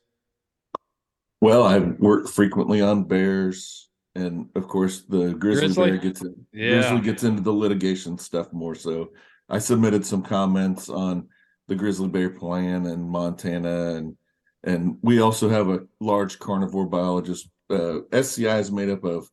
[1.41, 5.89] Well, I work frequently on bears, and of course, the grizzly, Grizzly?
[5.91, 6.69] bear gets in, Yeah.
[6.73, 8.75] grizzly gets into the litigation stuff more.
[8.75, 9.11] So,
[9.47, 11.29] I submitted some comments on
[11.67, 14.17] the grizzly bear plan in Montana, and
[14.65, 17.49] and we also have a large carnivore biologist.
[17.69, 19.29] Uh, SCI is made up of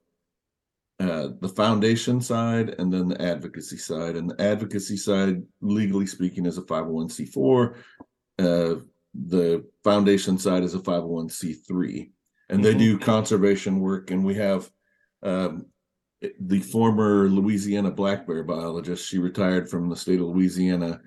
[0.99, 4.17] uh, the foundation side and then the advocacy side.
[4.17, 7.77] And the advocacy side, legally speaking, is a 501c4.
[8.39, 8.75] Uh,
[9.15, 12.13] the foundation side is a 501c3.
[12.49, 12.79] And they Mhm.
[12.79, 14.11] do conservation work.
[14.11, 14.71] And we have
[15.23, 15.67] um,
[16.41, 19.07] the former Louisiana black bear biologist.
[19.07, 21.01] She retired from the state of Louisiana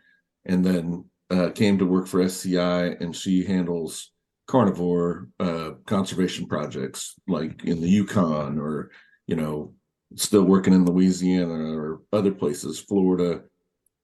[0.45, 4.11] and then uh, came to work for SCI, and she handles
[4.47, 8.89] carnivore uh, conservation projects like in the Yukon or
[9.27, 9.75] you know
[10.15, 13.41] still working in Louisiana or other places, Florida.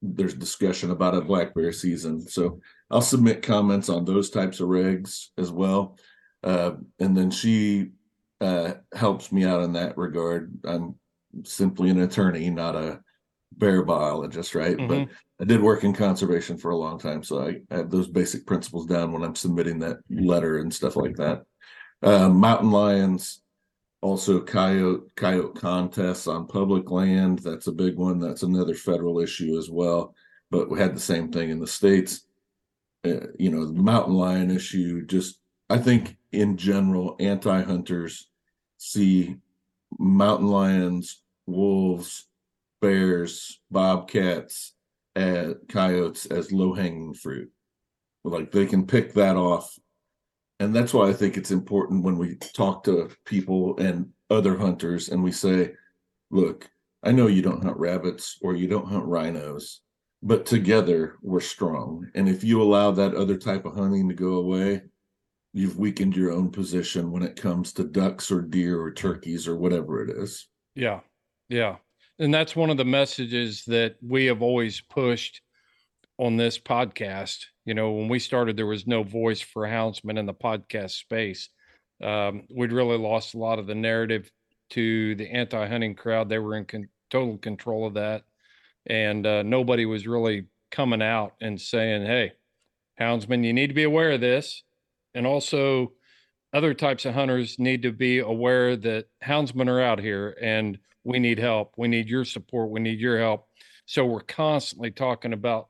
[0.01, 2.59] There's discussion about a black bear season, so
[2.91, 5.97] I'll submit comments on those types of regs as well,
[6.43, 7.91] uh, and then she
[8.39, 10.53] uh, helps me out in that regard.
[10.63, 10.95] I'm
[11.43, 12.99] simply an attorney, not a
[13.57, 14.77] bear biologist, right?
[14.87, 15.07] But
[15.41, 18.85] I did work in conservation for a long time, so I have those basic principles
[18.85, 21.43] down when I'm submitting that letter and stuff like that.
[22.03, 23.41] Uh, mountain lions,
[24.01, 27.39] also coyote coyote contests on public land.
[27.39, 28.19] That's a big one.
[28.19, 30.13] That's another federal issue as well.
[30.51, 32.25] But we had the same thing in the states.
[33.03, 35.05] Uh, you know, the mountain lion issue.
[35.05, 38.29] Just I think in general, anti-hunters
[38.77, 39.37] see
[39.97, 42.27] mountain lions, wolves,
[42.81, 44.73] bears, bobcats,
[45.15, 47.51] uh, coyotes as low-hanging fruit.
[48.23, 49.77] Like they can pick that off
[50.59, 55.09] and that's why I think it's important when we talk to people and other hunters
[55.09, 55.73] and we say,
[56.31, 56.69] look,
[57.03, 59.81] I know you don't hunt rabbits or you don't hunt rhinos,
[60.23, 62.09] but together we're strong.
[62.15, 64.81] And if you allow that other type of hunting to go away,
[65.53, 69.57] you've weakened your own position when it comes to ducks or deer or turkeys or
[69.57, 70.47] whatever it is.
[70.73, 71.01] Yeah.
[71.49, 71.77] Yeah.
[72.17, 75.41] And that's one of the messages that we have always pushed
[76.17, 77.45] on this podcast.
[77.65, 81.49] You know, when we started, there was no voice for houndsmen in the podcast space.
[82.03, 84.29] Um, we'd really lost a lot of the narrative
[84.71, 86.29] to the anti hunting crowd.
[86.29, 88.23] They were in con- total control of that.
[88.87, 92.33] And uh, nobody was really coming out and saying, hey,
[92.99, 94.63] houndsmen, you need to be aware of this.
[95.13, 95.93] And also,
[96.53, 101.19] other types of hunters need to be aware that houndsmen are out here and we
[101.19, 101.73] need help.
[101.77, 102.69] We need your support.
[102.69, 103.47] We need your help.
[103.85, 105.67] So we're constantly talking about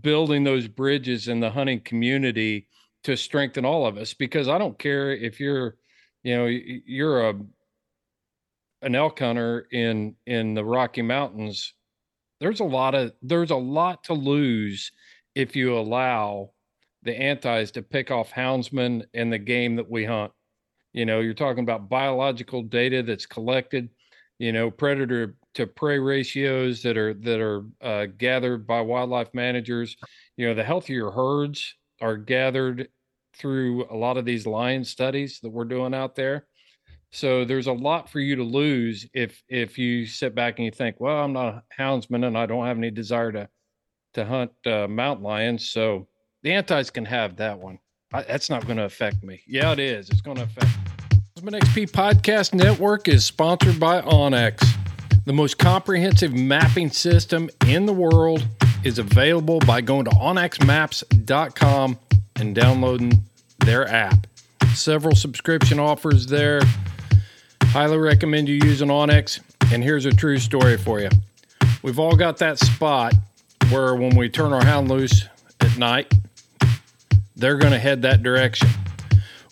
[0.00, 2.68] building those bridges in the hunting community
[3.04, 5.76] to strengthen all of us because I don't care if you're,
[6.22, 7.34] you know, you're a
[8.82, 11.74] an elk hunter in in the Rocky Mountains.
[12.40, 14.92] There's a lot of there's a lot to lose
[15.34, 16.50] if you allow
[17.02, 20.32] the antis to pick off houndsmen and the game that we hunt.
[20.92, 23.88] You know, you're talking about biological data that's collected,
[24.38, 29.96] you know, predator to prey ratios that are that are uh, gathered by wildlife managers.
[30.36, 32.88] You know, the healthier herds are gathered
[33.34, 36.46] through a lot of these lion studies that we're doing out there.
[37.10, 40.70] So there's a lot for you to lose if if you sit back and you
[40.70, 43.48] think, well, I'm not a houndsman and I don't have any desire to
[44.12, 45.70] to hunt uh, mountain lions.
[45.70, 46.06] So
[46.42, 47.78] the antis can have that one.
[48.12, 49.42] I, that's not going to affect me.
[49.46, 50.10] Yeah, it is.
[50.10, 50.68] It's going to affect.
[51.38, 54.75] Houndsman XP Podcast Network is sponsored by onX.
[55.26, 58.46] The most comprehensive mapping system in the world
[58.84, 61.98] is available by going to onxmaps.com
[62.36, 63.24] and downloading
[63.58, 64.26] their app.
[64.74, 66.60] Several subscription offers there
[67.76, 69.40] Highly recommend you use an onX.
[69.70, 71.10] And here's a true story for you.
[71.82, 73.12] We've all got that spot
[73.68, 75.26] where when we turn our hound loose
[75.60, 76.10] at night,
[77.36, 78.68] they're going to head that direction.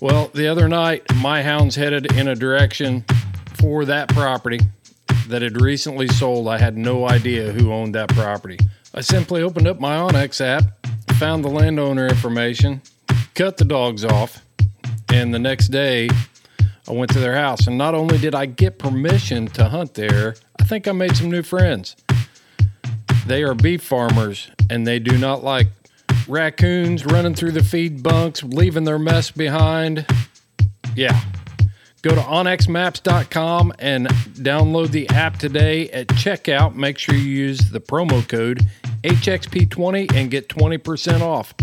[0.00, 3.04] Well, the other night, my hounds headed in a direction
[3.58, 4.60] for that property
[5.28, 6.48] that had recently sold.
[6.48, 8.58] I had no idea who owned that property.
[8.94, 10.64] I simply opened up my onX app,
[11.14, 12.82] found the landowner information,
[13.34, 14.42] cut the dogs off,
[15.12, 16.08] and the next day
[16.88, 17.66] I went to their house.
[17.66, 21.30] And not only did I get permission to hunt there, I think I made some
[21.30, 21.96] new friends.
[23.26, 25.68] They are beef farmers and they do not like
[26.28, 30.06] raccoons running through the feed bunks, leaving their mess behind.
[30.94, 31.18] Yeah.
[32.04, 35.88] Go to onxmaps.com and download the app today.
[35.88, 38.60] At checkout, make sure you use the promo code
[39.04, 41.54] HXP20 and get 20% off.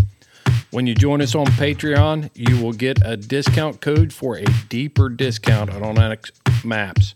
[0.71, 5.09] When you join us on Patreon, you will get a discount code for a deeper
[5.09, 6.31] discount on onX
[6.65, 7.13] Maps.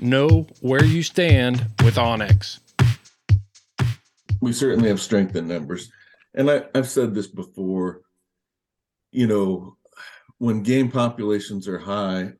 [0.00, 2.58] Know where you stand with onX.
[4.40, 5.92] We certainly have strength in numbers.
[6.34, 8.00] And I, I've said this before,
[9.12, 9.76] you know,
[10.38, 12.32] when game populations are high,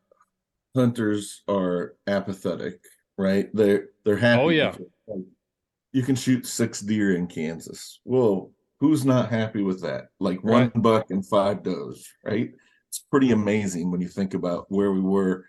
[0.74, 2.80] hunters are apathetic,
[3.16, 3.48] right?
[3.54, 4.42] They're they're happy.
[4.42, 4.74] Oh, yeah.
[5.92, 8.00] You can shoot six deer in Kansas.
[8.04, 8.50] Well,
[8.80, 10.08] who's not happy with that?
[10.18, 10.82] Like one Right.
[10.82, 12.50] buck and five does, right?
[12.88, 15.46] It's pretty amazing when you think about where we were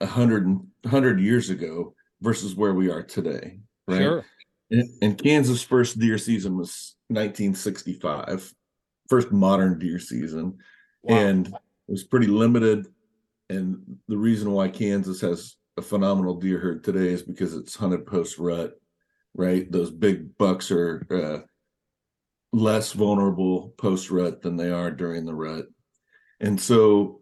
[0.00, 3.98] a hundred and hundred years ago versus where we are today, right?
[3.98, 4.24] Sure.
[4.70, 8.54] And, and Kansas' first deer season was 1965,
[9.08, 10.56] first modern deer season,
[11.02, 11.16] Wow.
[11.16, 11.52] and it
[11.88, 12.86] was pretty limited.
[13.50, 18.06] And the reason why Kansas has a phenomenal deer herd today is because it's hunted
[18.06, 18.74] post rut,
[19.34, 19.70] right?
[19.70, 21.38] Those big bucks are uh,
[22.52, 25.66] less vulnerable post rut than they are during the rut,
[26.38, 27.20] and so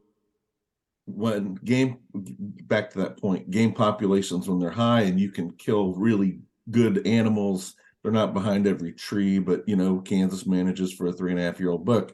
[1.07, 5.95] when game back to that point, game populations when they're high and you can kill
[5.95, 7.75] really good animals.
[8.03, 11.45] They're not behind every tree, but you know, Kansas manages for a three and a
[11.45, 12.13] half year old buck.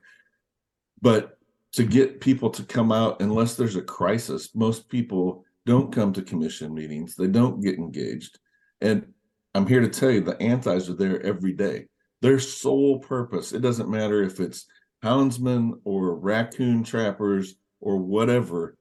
[1.03, 1.34] But
[1.75, 6.23] to get people to come out, unless there's a crisis, most people don't come to
[6.23, 7.17] commission meetings.
[7.17, 8.39] They don't get engaged.
[8.81, 9.07] And
[9.55, 11.87] I'm here to tell you the antis are there every day.
[12.23, 14.67] Their sole purpose, it doesn't matter if it's
[15.03, 18.77] houndsmen or raccoon trappers or whatever,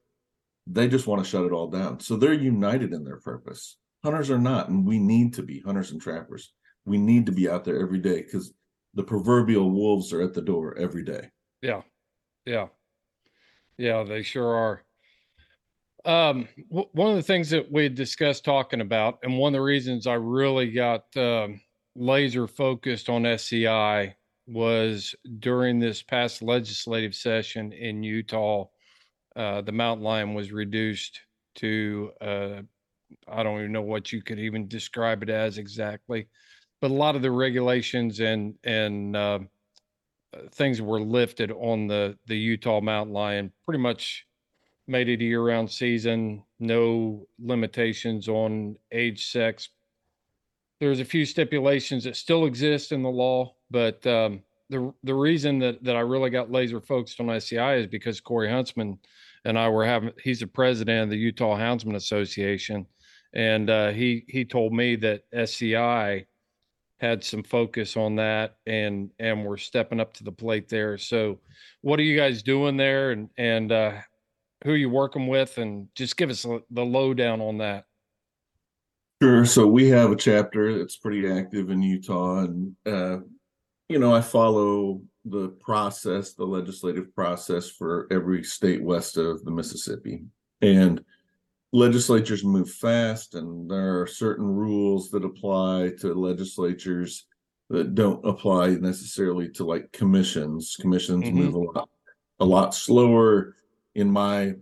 [0.68, 2.00] they just want to shut it all down.
[2.00, 3.78] So they're united in their purpose.
[4.04, 6.54] Hunters are not, and we need to be hunters and trappers.
[6.86, 8.54] We need to be out there every day because
[8.94, 11.30] the proverbial wolves are at the door every day.
[11.62, 11.82] Yeah.
[12.46, 12.68] Yeah.
[13.78, 14.84] Yeah, they sure are.
[16.06, 19.64] Um, w- one of the things that we discussed talking about, and one of the
[19.64, 21.62] reasons I really got um,
[21.96, 24.16] laser focused on SCI
[24.46, 28.66] was during this past legislative session in Utah,
[29.36, 31.22] uh, the mountain lion was reduced
[31.56, 32.62] to, uh,
[33.28, 36.30] I don't even know what you could even describe it as exactly,
[36.82, 39.40] but a lot of the regulations and, and, uh,
[40.52, 43.52] things were lifted on the the Utah mountain lion.
[43.66, 44.26] Pretty much
[44.88, 46.44] made it a year-round season.
[46.60, 49.70] No limitations on age, sex.
[50.80, 55.60] There's a few stipulations that still exist in the law, but um, the the reason
[55.60, 59.00] that that I really got laser focused on SCI is because Corey Huntsman
[59.46, 60.12] and I were having.
[60.22, 62.86] He's the president of the Utah Houndsmen Association,
[63.34, 66.26] and uh, he he told me that SCI
[67.04, 71.40] had some focus on that and and we're stepping up to the plate there so
[71.82, 73.94] what are you guys doing there and and uh
[74.64, 77.86] who are you working with and just give us the lowdown on that
[79.24, 79.46] Sure.
[79.46, 83.20] So we have a chapter that's pretty active in Utah, and uh,
[83.88, 89.52] you know, I follow the process, the legislative process for every state west of the
[89.52, 90.26] Mississippi.
[90.62, 91.06] And
[91.74, 97.26] legislatures move fast, and there are certain rules that apply to legislatures
[97.70, 100.78] that don't apply necessarily to like commissions.
[100.80, 101.34] Commissions Mhm.
[101.34, 101.90] move a lot,
[102.40, 103.56] a lot slower.
[103.96, 104.56] In my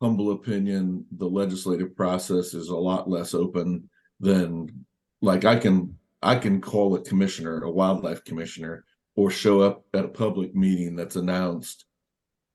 [0.00, 3.88] humble opinion, the legislative process is a lot less open
[4.20, 4.84] than
[5.22, 10.04] like I can I can call a commissioner, a wildlife commissioner, or show up at
[10.04, 11.84] a public meeting that's announced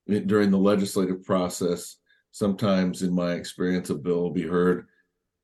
[0.08, 1.98] during the legislative process.
[2.32, 4.88] Sometimes, in my experience, a bill will be heard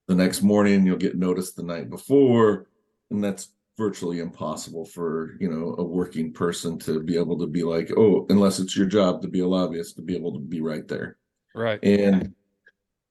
[0.08, 0.86] the next morning.
[0.86, 2.68] You'll get notice the night before,
[3.12, 7.64] and that's virtually impossible for you know a working person to be able to be
[7.64, 10.62] like, oh, unless it's your job to be a lobbyist to be able to be
[10.62, 11.18] right there.
[11.54, 12.34] right And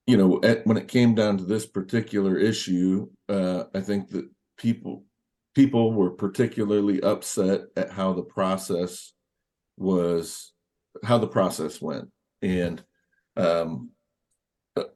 [0.07, 4.29] you know, at, when it came down to this particular issue, uh, I think that
[4.57, 5.05] people
[5.55, 9.12] people were particularly upset at how the process
[9.77, 10.53] was
[11.05, 12.09] how the process went,
[12.43, 12.83] and
[13.37, 13.91] um,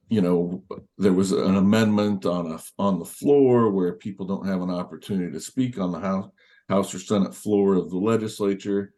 [0.09, 0.63] you know,
[0.99, 5.33] there was an amendment on a on the floor where people don't have an opportunity
[5.33, 6.31] to speak on the House
[6.69, 8.93] House or Senate floor of the legislature,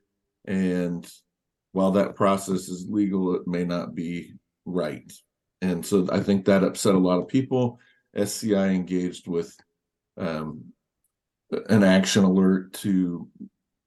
[0.47, 1.09] and
[1.73, 4.33] while that process is legal, it may not be
[4.65, 5.11] right.
[5.61, 7.79] And so I think that upset a lot of people.
[8.15, 9.57] SCI engaged with
[10.19, 10.65] um,
[11.69, 13.29] an action alert to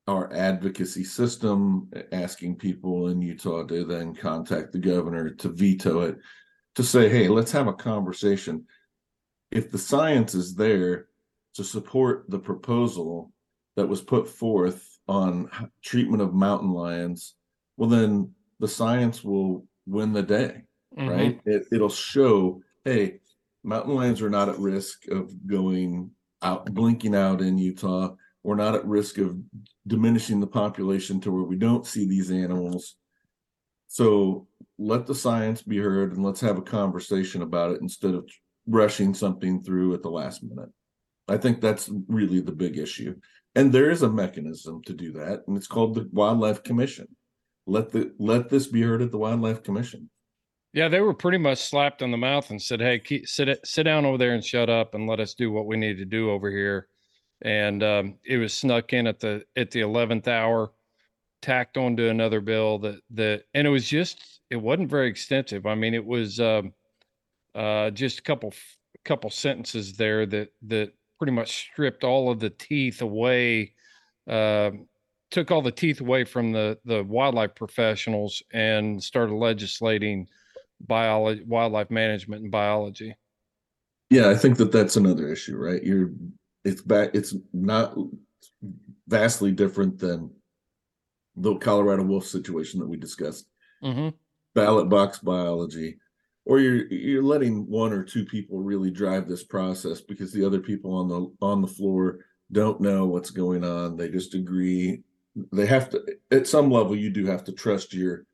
[0.08, 6.18] our advocacy system, asking people in Utah to then contact the governor to veto it,
[6.76, 8.66] to say, hey, let's have a conversation.
[9.52, 11.08] If the science is there
[11.56, 13.32] to support the proposal
[13.76, 15.50] that was put forth on
[15.84, 17.36] treatment of mountain lions,
[17.78, 20.64] well, then the science will win the day,
[20.98, 21.10] Mhm.
[21.10, 21.42] right?
[21.46, 23.22] It, it'll show, hey,
[23.64, 28.16] mountain lions are not at risk of going out, blinking out in Utah.
[28.46, 29.36] We're not at risk of
[29.88, 32.96] diminishing the population to where we don't see these animals.
[33.88, 38.30] So let the science be heard and let's have a conversation about it instead of
[38.68, 40.70] rushing something through at the last minute.
[41.28, 43.16] I think that's really the big issue.
[43.56, 47.08] And there is a mechanism to do that, and it's called the Wildlife Commission.
[47.66, 50.08] Let the let this be heard at the Wildlife Commission.
[50.72, 53.84] Yeah, they were pretty much slapped on the mouth and said, "Hey, keep, sit sit
[53.84, 56.30] down over there and shut up and let us do what we need to do
[56.30, 56.90] over here."
[57.42, 60.72] And um, it was snuck in at the at the eleventh hour,
[61.42, 65.66] tacked onto another bill that that, and it was just it wasn't very extensive.
[65.66, 66.74] I mean, it was um,
[67.54, 68.54] uh, just a couple
[69.04, 73.74] couple sentences there that that pretty much stripped all of the teeth away,
[74.28, 74.88] um
[75.32, 80.28] took all the teeth away from the the wildlife professionals and started legislating
[80.88, 83.16] biology, wildlife management, and biology.
[84.10, 85.84] Yeah, I think that that's another issue, right?
[85.84, 86.12] You're
[86.66, 87.12] it's back.
[87.14, 87.96] It's not
[89.08, 90.32] vastly different than
[91.36, 93.48] the Colorado wolf situation that we discussed.
[93.84, 94.10] Mm-hmm.
[94.56, 95.98] ballot box biology
[96.46, 100.60] or you're you're letting one or two people really drive this process because the other
[100.60, 102.20] people on the on the floor
[102.54, 105.04] don't know what's going on they just agree
[105.52, 106.02] they have to
[106.32, 108.26] at some level you do have to trust your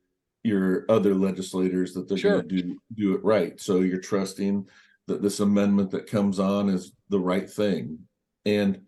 [0.44, 2.32] your other legislators that they're Sure.
[2.40, 4.66] going to do do it right so you're trusting
[5.08, 7.98] that this amendment that comes on is the right thing
[8.44, 8.80] and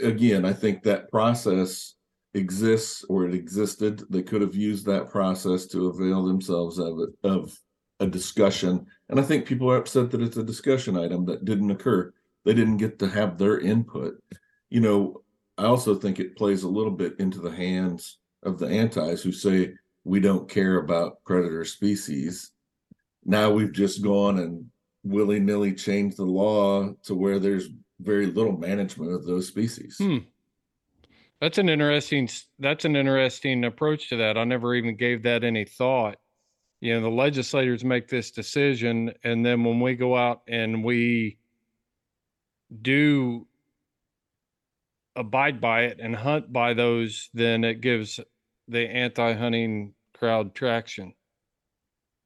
[0.00, 1.94] again i think that process
[2.34, 4.02] exists or it existed.
[4.10, 7.56] They could have used that process to avail themselves of it of
[8.00, 8.86] a discussion.
[9.08, 12.12] And i think people are upset that it's a discussion item that didn't occur.
[12.44, 14.22] They didn't get to have their input.
[14.68, 15.22] You know
[15.56, 19.30] i also think it plays a little bit into the hands of the antis who
[19.30, 19.72] say
[20.02, 22.50] we don't care about predator species.
[23.24, 24.66] Now we've just gone and
[25.04, 27.68] willy-nilly changed the law to where there's
[28.04, 30.18] very little management of those species Hmm.
[31.40, 32.28] That's an interesting.
[32.58, 34.38] That's an interesting approach to that.
[34.38, 36.16] I never even gave that any thought.
[36.80, 41.38] You know, the legislators make this decision, and then when we go out and we
[42.80, 43.46] do
[45.16, 48.20] abide by it and hunt by those, then it gives
[48.68, 51.14] the anti-hunting crowd traction.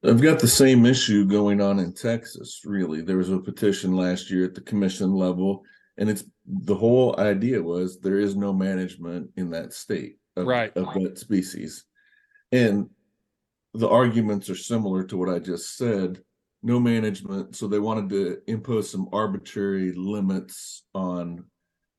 [0.04, 3.00] I've got the same issue going on in Texas, really.
[3.00, 5.64] There was a petition last year at the commission level,
[5.96, 10.74] and it's the whole idea was there is no management in that state of, Right.
[10.76, 11.84] of that species.
[12.52, 12.88] And
[13.74, 16.22] the arguments are similar to what I just said.
[16.62, 21.44] No management, so they wanted to impose some arbitrary limits on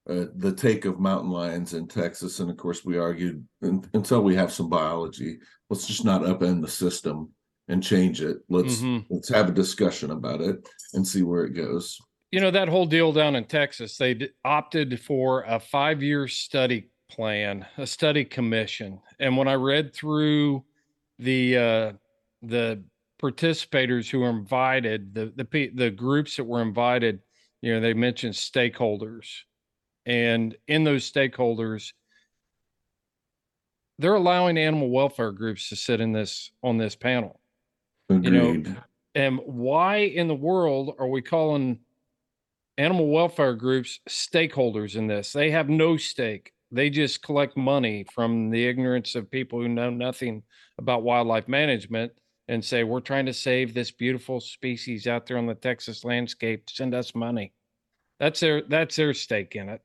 [0.10, 2.40] uh, the take of mountain lions in Texas.
[2.40, 5.40] And of course, we argued until we have some biology,
[5.70, 7.30] let's just not upend the system
[7.70, 8.40] and change it.
[8.50, 9.06] Let's Mhm.
[9.10, 11.98] let's have a discussion about it and see where it goes.
[12.32, 16.90] you know that whole deal down in Texas, they d- opted for a five-year study
[17.10, 19.00] plan, a study commission.
[19.20, 20.66] And when I read through
[21.18, 21.94] the uh,
[22.44, 22.84] the
[23.22, 27.22] participators who were invited, the the the groups that were invited,
[27.62, 29.28] you know, they mentioned stakeholders,
[30.06, 31.94] and in those stakeholders,
[33.98, 37.39] they're allowing animal welfare groups to sit in this on this panel.
[38.10, 38.66] Agreed.
[38.66, 38.76] know,
[39.16, 41.80] And why in the world are we calling
[42.78, 45.32] animal welfare groups stakeholders in this?
[45.32, 46.52] They have no stake.
[46.72, 50.44] They just collect money from the ignorance of people who know nothing
[50.78, 52.12] about wildlife management
[52.48, 56.70] and say, we're trying to save this beautiful species out there on the Texas landscape.
[56.70, 57.54] Send us money.
[58.20, 59.82] That's their that's their stake in it.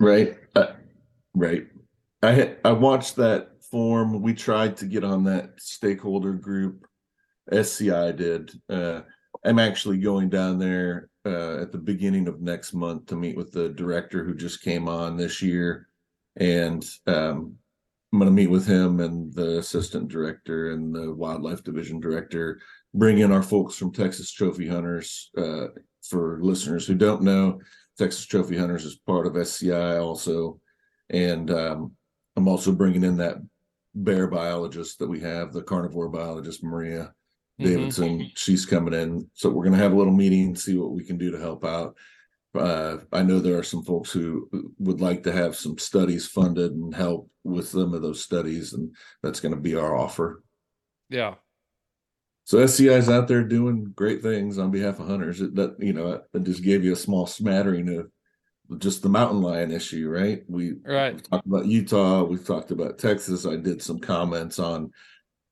[0.00, 0.38] right.
[0.56, 0.72] Uh,
[1.34, 1.66] right.
[2.22, 4.22] I had I watched that form.
[4.22, 6.86] We tried to get on that stakeholder group.
[7.52, 8.52] SCI did.
[8.68, 9.02] Uh,
[9.44, 13.52] I'm actually going down there uh, at the beginning of next month to meet with
[13.52, 15.88] the director who just came on this year,
[16.36, 17.56] and um,
[18.12, 22.60] I'm going to meet with him and the assistant director and the wildlife division director
[22.94, 25.30] bring in our folks from Texas Trophy Hunters.
[25.36, 25.68] Uh,
[26.08, 27.60] for listeners who don't know,
[27.96, 30.60] Texas Trophy Hunters is part of SCI also,
[31.10, 31.92] and um,
[32.36, 33.36] I'm also bringing in that
[33.94, 37.12] bear biologist that we have, the carnivore biologist Maria
[37.60, 37.64] Mm-hmm.
[37.64, 38.30] Davidson.
[38.34, 41.18] She's coming in, so we're going to have a little meeting, see what we can
[41.18, 41.96] do to help out.
[42.54, 44.48] Uh, I know there are some folks who
[44.78, 48.94] would like to have some studies funded and help with some of those studies, and
[49.22, 50.42] that's going to be our offer.
[51.08, 51.34] Yeah.
[52.44, 55.40] So SCI is out there doing great things on behalf of hunters.
[55.40, 58.10] It, that you know, I just gave you a small smattering of
[58.80, 60.42] just the mountain lion issue, right?
[60.48, 61.22] We Right.
[61.30, 62.24] talked about Utah.
[62.24, 63.46] We've talked about Texas.
[63.46, 64.90] I did some comments on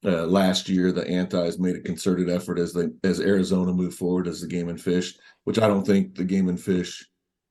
[0.05, 0.93] uh, last year.
[0.93, 4.69] The antis made a concerted effort as they as Arizona moved forward as the game
[4.69, 7.07] and fish, which I don't think the game and fish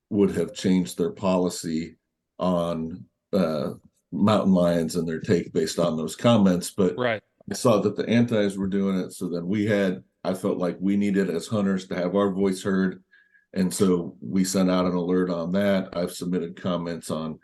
[0.10, 1.98] would have changed their policy
[2.40, 3.72] on uh,
[4.12, 6.72] mountain lions and their take based on those comments.
[6.72, 7.22] But Right.
[7.52, 10.04] I saw that the antis were doing it, so then we had.
[10.24, 13.02] I felt like we needed as hunters to have our voice heard,
[13.54, 15.90] and so we sent out an alert on that.
[15.94, 17.40] I've submitted comments on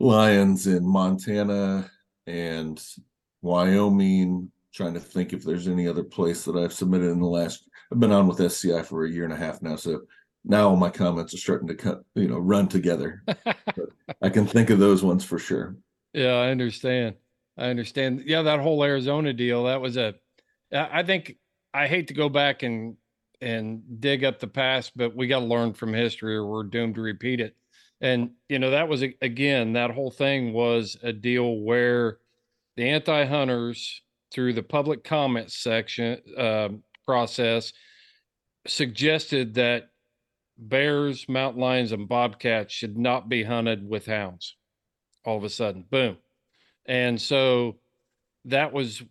[0.00, 1.90] lions in Montana
[2.26, 2.82] and
[3.42, 4.50] Wyoming.
[4.72, 7.68] Trying to think if there's any other place that I've submitted in the last.
[7.92, 10.00] I've been on with SCI for a year and a half now, so
[10.44, 13.22] now all my comments are starting to cut, you know, run together.
[14.22, 15.76] I can think of those ones for sure.
[16.14, 17.16] Yeah, I understand.
[17.58, 18.22] I understand.
[18.24, 20.14] Yeah, that whole Arizona deal, that was a
[20.72, 21.36] I think
[21.74, 22.96] I hate to go back and
[23.40, 26.94] and dig up the past, but we got to learn from history or we're doomed
[26.94, 27.56] to repeat it.
[28.00, 32.18] And you know, that was again, that whole thing was a deal where
[32.76, 34.02] the anti-hunters
[34.32, 36.68] through the public comment section uh,
[37.04, 37.72] process
[38.66, 39.88] suggested that
[40.56, 44.56] bears, mountain lions, and bobcats should not be hunted with hounds.
[45.24, 46.16] All of a sudden, boom.
[46.86, 47.78] And so
[48.46, 49.02] that was,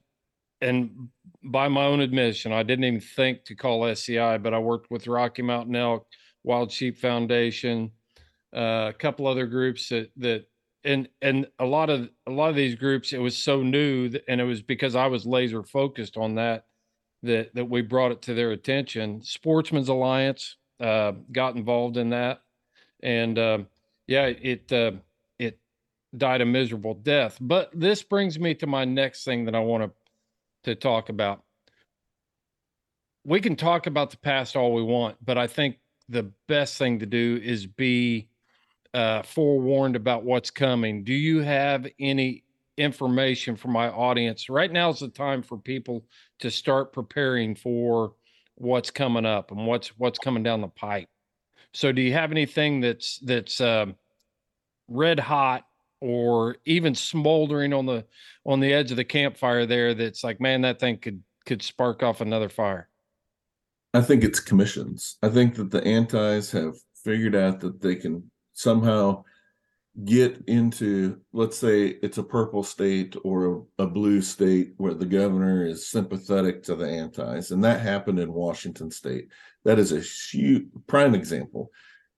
[0.60, 1.10] and
[1.44, 5.08] by my own admission, I didn't even think to call SCI, but I worked with
[5.08, 6.06] Rocky Mountain Elk,
[6.44, 7.92] Wild Sheep Foundation,
[8.56, 10.46] uh, a couple other groups that that
[10.84, 14.24] and and a lot of a lot of these groups it was so new that,
[14.28, 16.66] and it was because I was laser focused on that
[17.24, 19.22] that that we brought it to their attention.
[19.24, 22.42] Sportsmen's Alliance uh, got involved in that,
[23.04, 23.68] and um
[24.08, 24.92] yeah, it uh,
[25.40, 25.58] it
[26.18, 27.38] died a miserable death.
[27.40, 29.92] But this brings me to my next thing that I want to
[30.72, 31.44] to talk about.
[33.24, 35.78] We can talk about the past all we want, but I think
[36.10, 38.28] the best thing to do is be
[38.94, 41.04] uh, forewarned about what's coming.
[41.04, 42.44] Do you have any
[42.78, 44.50] information for my audience?
[44.50, 46.06] Right now is the time for people
[46.40, 48.14] to start preparing for
[48.56, 51.10] what's coming up and what's what's coming down the pipe.
[51.74, 53.96] So, do you have anything that's that's um,
[54.88, 55.66] red hot
[56.02, 58.06] or even smoldering on the
[58.46, 59.94] on the edge of the campfire there?
[59.94, 62.90] That's like, man, that thing could could spark off another fire.
[63.94, 65.18] I think it's commissions.
[65.22, 68.30] I think that the antis have figured out that they can
[68.62, 69.24] somehow
[70.06, 75.66] get into, let's say it's a purple state or a, blue state where the governor
[75.66, 77.52] is sympathetic to the antis.
[77.52, 79.28] And that happened in Washington state.
[79.66, 81.72] That is a huge prime example.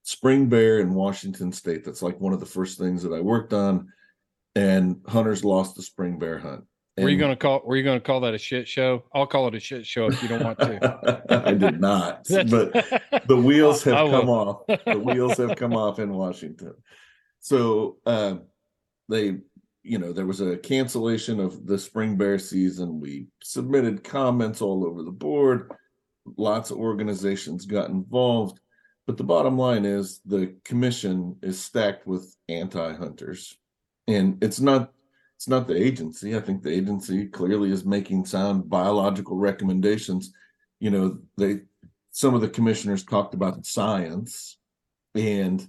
[0.03, 1.83] Spring bear in Washington state.
[1.83, 3.91] That's like one of the first things that I worked on.
[4.55, 6.65] And hunters lost the spring bear hunt.
[6.97, 7.61] Were you going to call?
[7.65, 9.03] Were you going to call that a shit show?
[9.13, 11.23] I'll call it a shit show if you don't want to.
[11.47, 12.71] I did not, but
[13.27, 14.67] the wheels have come off.
[14.67, 16.75] The wheels have come off in Washington.
[17.39, 18.35] So uh,
[19.09, 19.37] they,
[19.81, 22.99] you know, there was a cancellation of the spring bear season.
[22.99, 25.71] We submitted comments all over the board.
[26.37, 28.59] Lots of organizations got involved.
[29.07, 33.57] But the bottom line is the commission is stacked with anti-hunters.
[34.07, 34.93] And it's not
[35.37, 36.35] it's not the agency.
[36.35, 40.31] I think the agency clearly is making sound biological recommendations.
[40.79, 41.61] You know, they
[42.11, 44.57] some of the commissioners talked about the science
[45.15, 45.67] and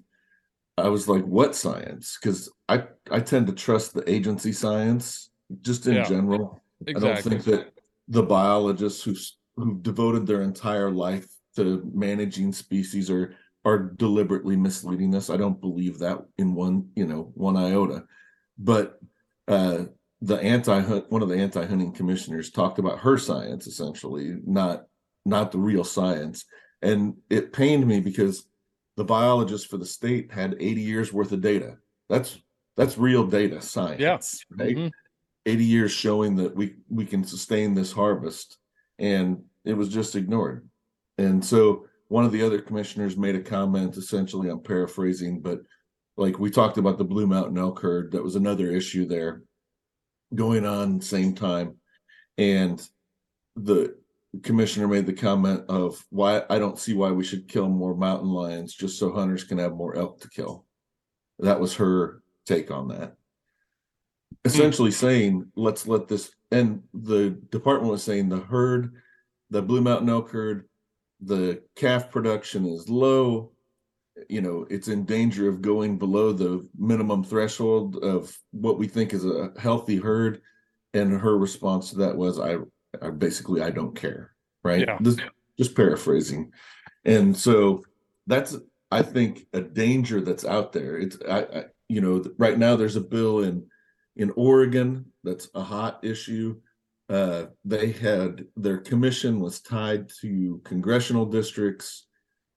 [0.77, 2.19] I was like, what science?
[2.21, 6.05] Because I I tend to trust the agency science just in Yeah.
[6.05, 6.63] general.
[6.87, 7.73] I don't think that
[8.09, 9.15] the biologists who
[9.57, 13.35] who devoted their entire life to managing species are
[13.65, 15.31] are deliberately misleading us.
[15.31, 18.05] I don't believe that in one you know one iota.
[18.59, 19.01] But
[19.49, 19.85] uh,
[20.21, 24.85] the anti one of the anti hunting commissioners talked about her science essentially, not
[25.25, 26.45] not the real science,
[26.83, 28.47] and it pained me because
[28.97, 31.77] the biologist for the state had 80 years worth of data.
[32.09, 32.39] That's
[32.77, 34.77] that's real data science, Yes, right?
[34.77, 34.91] Mhm.
[35.47, 38.59] 80 years showing that we we can sustain this harvest
[38.99, 40.67] and it was just ignored
[41.19, 45.61] and so one of the other commissioners made a comment essentially i'm paraphrasing but
[46.17, 49.43] like we talked about the blue mountain elk herd that was another issue there
[50.35, 51.77] going on same time
[52.39, 52.89] and
[53.57, 53.97] the
[54.43, 58.31] commissioner made the comment of why I don't see why we should kill more mountain
[58.31, 60.65] lions just so hunters can have more elk to kill.
[61.39, 63.17] That was her take on that.
[64.45, 64.47] Hmm.
[64.47, 68.95] Essentially saying, let's let this, and the department was saying the herd,
[69.51, 70.69] the Blue Mountain elk herd,
[71.21, 73.53] the calf production is low.
[74.29, 79.13] You know, it's in danger of going below the minimum threshold of what we think
[79.13, 80.41] is a healthy herd.
[80.93, 82.59] And her response to that was, I,
[83.03, 84.33] I basically, I don't care.
[84.63, 84.81] Right.
[84.87, 84.99] Yeah.
[85.01, 85.17] This,
[85.59, 86.53] just paraphrasing.
[87.05, 87.85] And so
[88.27, 88.57] that's,
[88.91, 90.97] I think, a danger that's out there.
[90.99, 93.67] It's, I, I you know, right now there's a bill in,
[94.17, 96.61] in Oregon that's a hot issue.
[97.09, 102.07] Uh, they had their commission was tied to congressional districts,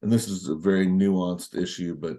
[0.02, 2.18] and this is a very nuanced issue, but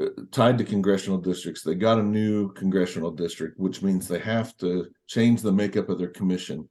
[0.00, 1.62] uh, tied to congressional districts.
[1.62, 5.98] They got a new congressional district, which means they have to change the makeup of
[5.98, 6.68] their commission.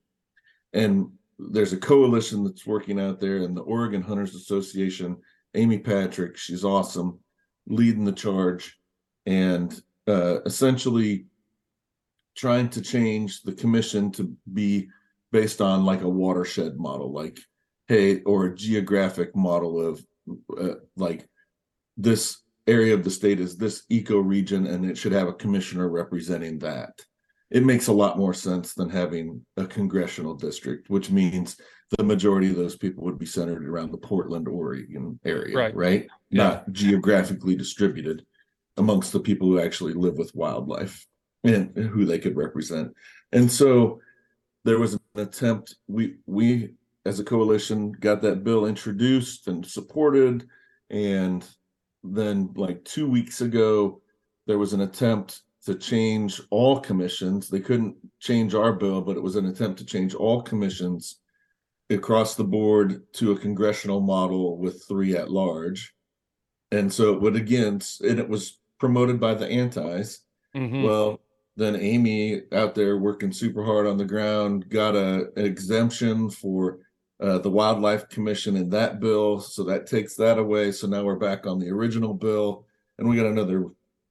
[0.73, 5.17] And there's a coalition that's working out there, and the Oregon Hunters Association,
[5.55, 7.19] Amy Patrick, she's awesome,
[7.67, 8.77] leading the charge,
[9.25, 11.25] and uh, essentially
[12.35, 14.89] trying to change the commission to be
[15.31, 17.39] based on like a watershed model, like
[17.87, 20.03] hey, or a geographic model of
[20.59, 21.27] uh, like
[21.97, 25.89] this area of the state is this eco region, and it should have a commissioner
[25.89, 26.93] representing that.
[27.51, 31.57] It makes a lot more sense than having a congressional district, which means
[31.97, 35.75] the majority of those people would be centered around the Portland, Oregon area, Right.
[35.75, 36.07] right?
[36.31, 36.43] Yeah.
[36.43, 38.25] Not geographically distributed
[38.77, 41.05] amongst the people who actually live with wildlife
[41.43, 42.93] and who they could represent.
[43.31, 44.01] And so
[44.65, 46.73] there was an attempt, we we
[47.05, 50.47] as a coalition got that bill introduced and supported.
[50.89, 51.47] And
[52.03, 54.01] then like two weeks ago,
[54.47, 57.49] there was an attempt to change all commissions.
[57.49, 61.19] They couldn't change our bill, but it was an attempt to change all commissions
[61.89, 65.93] across the board to a congressional model with three at large.
[66.71, 70.21] And so it would again, and it was promoted by the antis.
[70.55, 70.83] Mhm.
[70.83, 71.21] Well,
[71.55, 76.79] then Amy out there working super hard on the ground got a an exemption for
[77.23, 80.73] uh, the Wildlife Commission in that bill, so that takes that away.
[80.73, 82.65] So now we're back on the original bill,
[82.97, 83.67] and we got another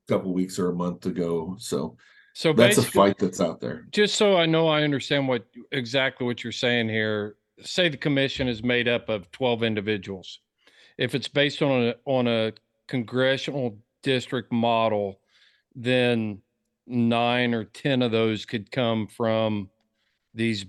[0.08, 1.54] couple weeks or a month to go.
[1.58, 1.98] So
[2.32, 3.86] so that's a fight that's out there.
[3.90, 7.36] just so I know I understand what exactly what you're saying here.
[7.60, 10.40] Say the commission is made up of 12 individuals.
[10.96, 12.52] If it's based on a on a
[12.88, 15.20] congressional district model,
[15.74, 16.40] then
[16.86, 19.68] nine or 10 of those could come from
[20.34, 20.64] these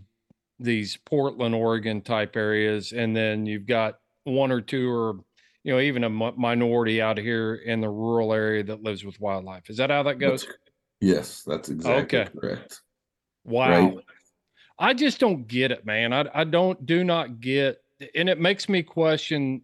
[0.64, 5.20] these Portland, Oregon type areas and then you've got one or two or
[5.64, 9.70] you know even a minority out here in the rural area that lives with wildlife.
[9.70, 10.42] Is that how that goes?
[10.44, 10.60] That's-
[11.02, 12.32] yes, that's exactly Okay.
[12.40, 12.82] correct.
[13.44, 13.70] Wow.
[13.70, 13.98] Right.
[14.80, 16.14] I just don't get it, man.
[16.14, 17.84] I I don't do not get
[18.16, 19.62] and it makes me question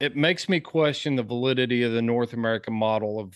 [0.00, 3.34] it makes me question the validity of the North American model of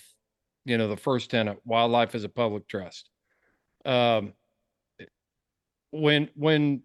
[0.67, 3.09] you know the first tenet wildlife as a public trust.
[3.87, 4.35] Um
[5.91, 6.83] when when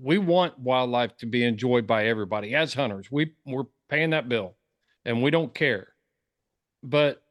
[0.00, 3.10] we want wildlife to be enjoyed by everybody as hunters.
[3.10, 4.56] We we're paying that bill
[5.04, 5.88] and we don't care.
[6.82, 7.22] But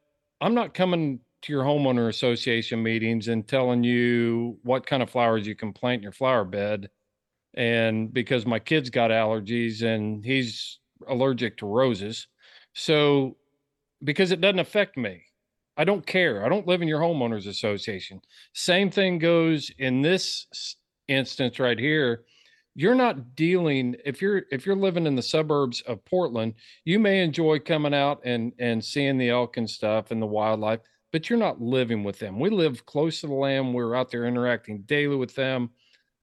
[0.41, 5.47] I'm not coming to your homeowner association meetings and telling you what kind of flowers
[5.47, 6.89] you can plant in your flower bed.
[7.53, 12.27] And because my kid's got allergies and he's allergic to roses.
[12.73, 13.37] So,
[14.03, 15.23] because it doesn't affect me,
[15.77, 16.43] I don't care.
[16.43, 18.19] I don't live in your homeowners association.
[18.53, 20.75] Same thing goes in this
[21.07, 22.23] instance right here.
[22.73, 27.23] You're not dealing if you're if you're living in the suburbs of Portland, you may
[27.23, 31.39] enjoy coming out and and seeing the elk and stuff and the wildlife, but you're
[31.39, 32.39] not living with them.
[32.39, 33.73] We live close to the land.
[33.73, 35.71] We're out there interacting daily with them,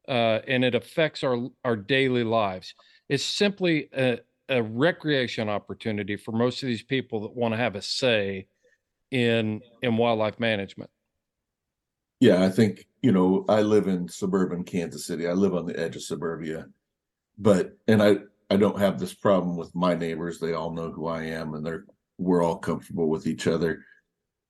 [0.09, 2.74] uh, and it affects our our daily lives.
[3.09, 7.74] It's simply a, a recreation opportunity for most of these people that want to have
[7.74, 8.46] a say
[9.14, 10.90] in in wildlife management.
[12.18, 15.28] Yeah, I think, you know, I live in suburban Kansas City.
[15.28, 16.66] I live on the edge of suburbia.
[17.38, 18.18] But and I
[18.50, 20.38] I don't have this problem with my neighbors.
[20.38, 21.84] They all know who I am and they're
[22.18, 23.84] we're all comfortable with each other.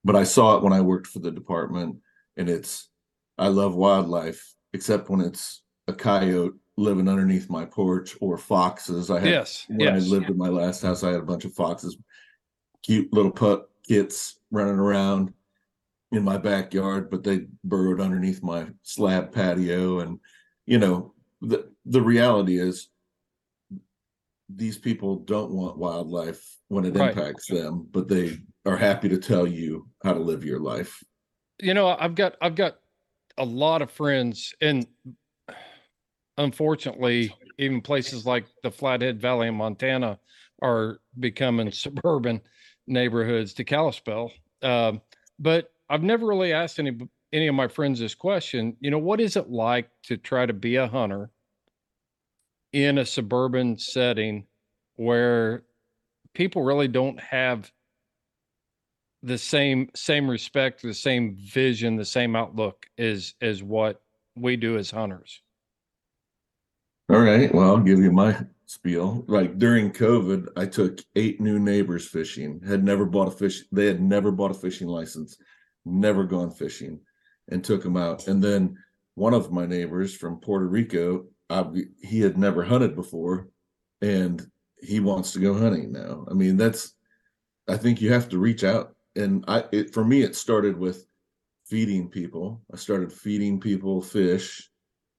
[0.02, 1.96] But I saw it when I worked for the department
[2.38, 2.88] and it's
[3.36, 9.10] I love wildlife except when it's a coyote living underneath my porch or foxes.
[9.10, 10.04] I had Yes, when yes.
[10.04, 11.98] I lived in my last house, I had a bunch of foxes,
[12.82, 15.32] cute little pup kits running around
[16.12, 20.01] in my backyard, but they burrowed underneath my slab patio.
[20.01, 20.18] And,
[20.66, 22.89] you know, the, the reality is
[24.49, 27.16] these people don't want wildlife when it Right.
[27.16, 31.03] impacts them, but they are happy to tell you how to live your life.
[31.61, 32.78] you know i've got i've got
[33.39, 34.87] a lot of friends and
[36.39, 40.18] unfortunately, even places like the Flathead Valley in Montana
[40.62, 42.41] are becoming suburban
[42.87, 44.32] neighborhoods to Kalispell.
[44.62, 45.01] Um,
[45.39, 46.99] but I've never really asked any
[47.32, 48.76] any of my friends this question.
[48.80, 51.30] You know, what is it like to try to be a hunter
[52.72, 54.47] in a suburban setting
[54.97, 55.64] where
[56.35, 57.72] people really don't have
[59.22, 64.03] the same same respect, the same vision, the same outlook as as what
[64.37, 65.41] we do as hunters.
[67.11, 67.55] All right.
[67.55, 68.36] Well, I'll give you my
[68.66, 69.24] spiel.
[69.28, 72.61] Like during COVID, I took eight new neighbors fishing.
[72.66, 73.64] Had never bought a fish.
[73.72, 75.36] They had never bought a fishing license,
[75.84, 77.00] never gone fishing,
[77.48, 78.26] and took them out.
[78.26, 78.76] And then
[79.14, 81.66] one of my neighbors from Puerto Rico, I,
[82.02, 83.48] he had never hunted before,
[84.00, 84.42] and
[84.80, 86.26] he wants to go hunting now.
[86.30, 86.94] I mean, that's.
[87.66, 91.07] I think you have to reach out and I it, for me it started with
[91.66, 92.62] feeding people.
[92.72, 94.70] I started feeding people fish,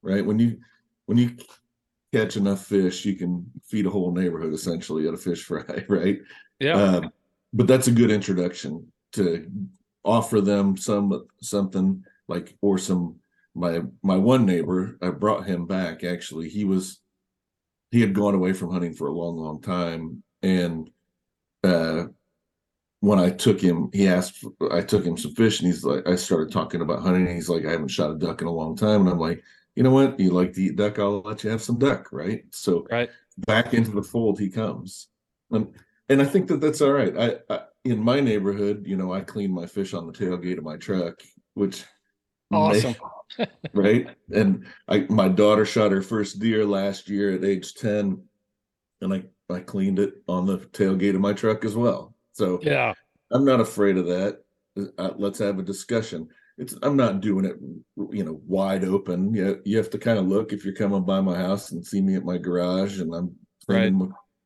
[0.01, 0.25] right?
[0.25, 0.57] When you
[1.05, 1.37] when you
[2.15, 6.19] catch enough fish, you can feed a whole neighborhood essentially at a fish fry, right?
[6.59, 6.73] Yeah.
[6.73, 7.11] Um,
[7.53, 9.49] but that's a good introduction to
[10.03, 13.15] offer them some something like or some
[13.55, 16.99] my my one neighbor I brought him back actually he was
[17.91, 20.89] he had gone away from hunting for a long long time and
[21.63, 22.05] uh
[23.05, 26.15] when I took him, he asked, I took him some fish and he's like, I
[26.15, 27.27] started talking about hunting.
[27.27, 29.01] And he's like, I haven't shot a duck in a long time.
[29.01, 29.43] And I'm like,
[29.75, 30.19] you know what?
[30.19, 30.99] You like to eat duck?
[30.99, 32.11] I'll let you have some duck.
[32.11, 32.43] Right.
[32.51, 33.09] So right.
[33.45, 35.07] back into the fold he comes.
[35.51, 35.73] And,
[36.09, 37.15] and I think that that's all right.
[37.17, 40.63] I, I in my neighborhood, you know, I clean my fish on the tailgate of
[40.63, 41.21] my truck,
[41.53, 41.83] which
[42.51, 42.95] awesome.
[43.37, 44.07] May, right.
[44.33, 48.23] And I, my daughter shot her first deer last year at age 10
[49.01, 49.23] and I,
[49.53, 52.15] I cleaned it on the tailgate of my truck as well.
[52.33, 52.93] So yeah,
[53.31, 54.39] I'm not afraid of that.
[54.97, 56.27] Uh, let's have a discussion.
[56.57, 57.57] It's I'm not doing it,
[58.15, 59.33] you know, wide open.
[59.33, 62.01] You you have to kind of look if you're coming by my house and see
[62.01, 63.35] me at my garage and I'm
[63.67, 63.91] right.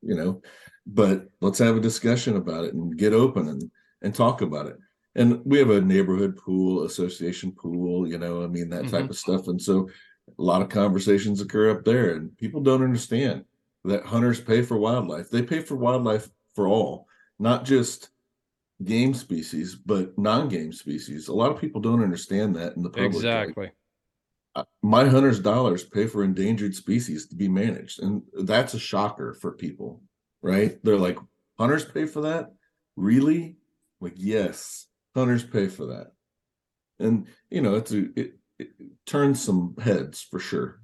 [0.01, 0.41] you know.
[0.87, 4.77] But let's have a discussion about it and get open and and talk about it.
[5.15, 9.09] And we have a neighborhood pool, association pool, you know, I mean that type mm-hmm.
[9.09, 9.47] of stuff.
[9.47, 9.89] And so
[10.27, 13.45] a lot of conversations occur up there, and people don't understand
[13.85, 15.29] that hunters pay for wildlife.
[15.29, 17.07] They pay for wildlife for all
[17.39, 18.09] not just
[18.83, 21.27] game species, but non-game species.
[21.27, 23.13] A lot of people don't understand that in the public.
[23.13, 23.71] Exactly.
[24.55, 29.33] Like, my hunters' dollars pay for endangered species to be managed, and that's a shocker
[29.33, 30.01] for people,
[30.41, 30.77] right?
[30.83, 31.17] They're like,
[31.57, 32.51] hunters pay for that?
[32.95, 33.57] Really?
[34.01, 36.11] Like, yes, hunters pay for that,
[36.99, 38.69] and you know, it's a it, it
[39.05, 40.81] turns some heads for sure.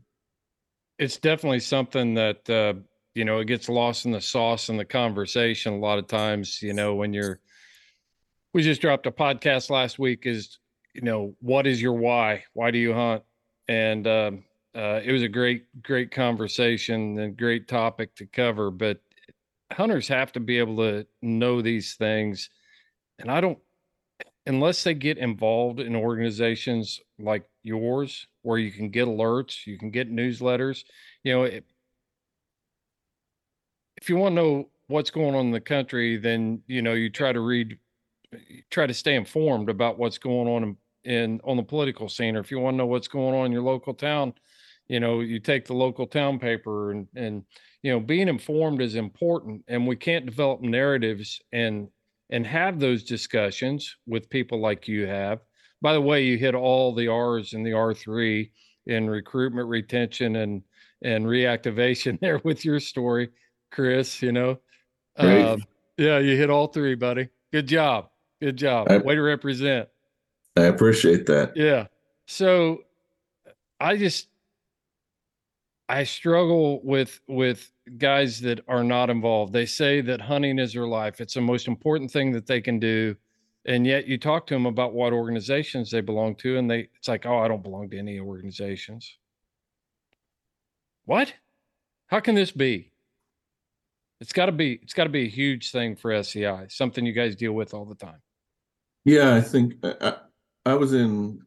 [0.97, 2.75] It's definitely something that uh,
[3.15, 6.61] you know it gets lost in the sauce in the conversation a lot of times
[6.61, 7.39] you know when you're
[8.55, 10.59] we just dropped a podcast last week is
[10.93, 12.45] you know what is your why?
[12.53, 13.21] Why do you hunt?
[13.67, 19.01] And um, uh, it was a great great conversation and great topic to cover but
[19.73, 22.49] hunters have to be able to know these things.
[23.19, 23.59] And i don't
[24.45, 29.89] unless they get involved in organizations like yours where you can get alerts you can
[29.89, 30.83] get newsletters
[31.23, 31.65] you know it,
[33.97, 37.09] if you want to know what's going on in the country, then you know you
[37.09, 37.77] try to read,
[38.69, 42.35] try to stay informed about what's going on in, in on the political scene.
[42.35, 44.33] Or if you want to know what's going on in your local town,
[44.87, 47.43] you know you take the local town paper and and
[47.83, 49.63] you know being informed is important.
[49.67, 51.87] And we can't develop narratives and
[52.29, 55.39] and have those discussions with people like you have.
[55.81, 58.51] By the way, you hit all the R's in the R three
[58.87, 60.63] in recruitment, retention, and
[61.01, 63.29] and reactivation there with your story.
[63.71, 64.21] Chris.
[64.21, 64.59] You know,
[65.17, 65.57] uh,
[65.97, 67.29] yeah, you hit all three, buddy.
[67.51, 68.09] Good job.
[68.45, 68.91] Good job.
[68.91, 69.89] I, Way to represent.
[70.55, 71.57] I appreciate that.
[71.57, 71.87] Yeah.
[72.27, 72.83] So
[73.79, 74.27] I just
[75.89, 79.51] I struggle with with guys that are not involved.
[79.51, 81.21] They say that hunting is their life.
[81.21, 83.15] It's the most important thing that they can do.
[83.65, 87.07] And yet you talk to them about what organizations they belong to and they it's
[87.07, 89.17] like, "Oh, I don't belong to any organizations."
[91.05, 91.33] What?
[92.05, 92.91] How can this be?
[94.21, 97.11] It's got to be it's got to be a huge thing for SCI, something you
[97.11, 98.21] guys deal with all the time.
[99.05, 99.93] Yeah, I think uh,
[100.65, 101.39] I, I was in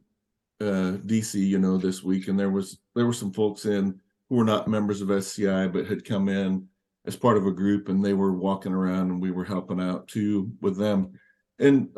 [0.61, 4.37] uh, DC, you know, this week, and there was there were some folks in who
[4.37, 6.69] were not members of SCI but had come in
[7.05, 10.07] as part of a group, and they were walking around, and we were helping out
[10.07, 11.13] too with them.
[11.59, 11.89] And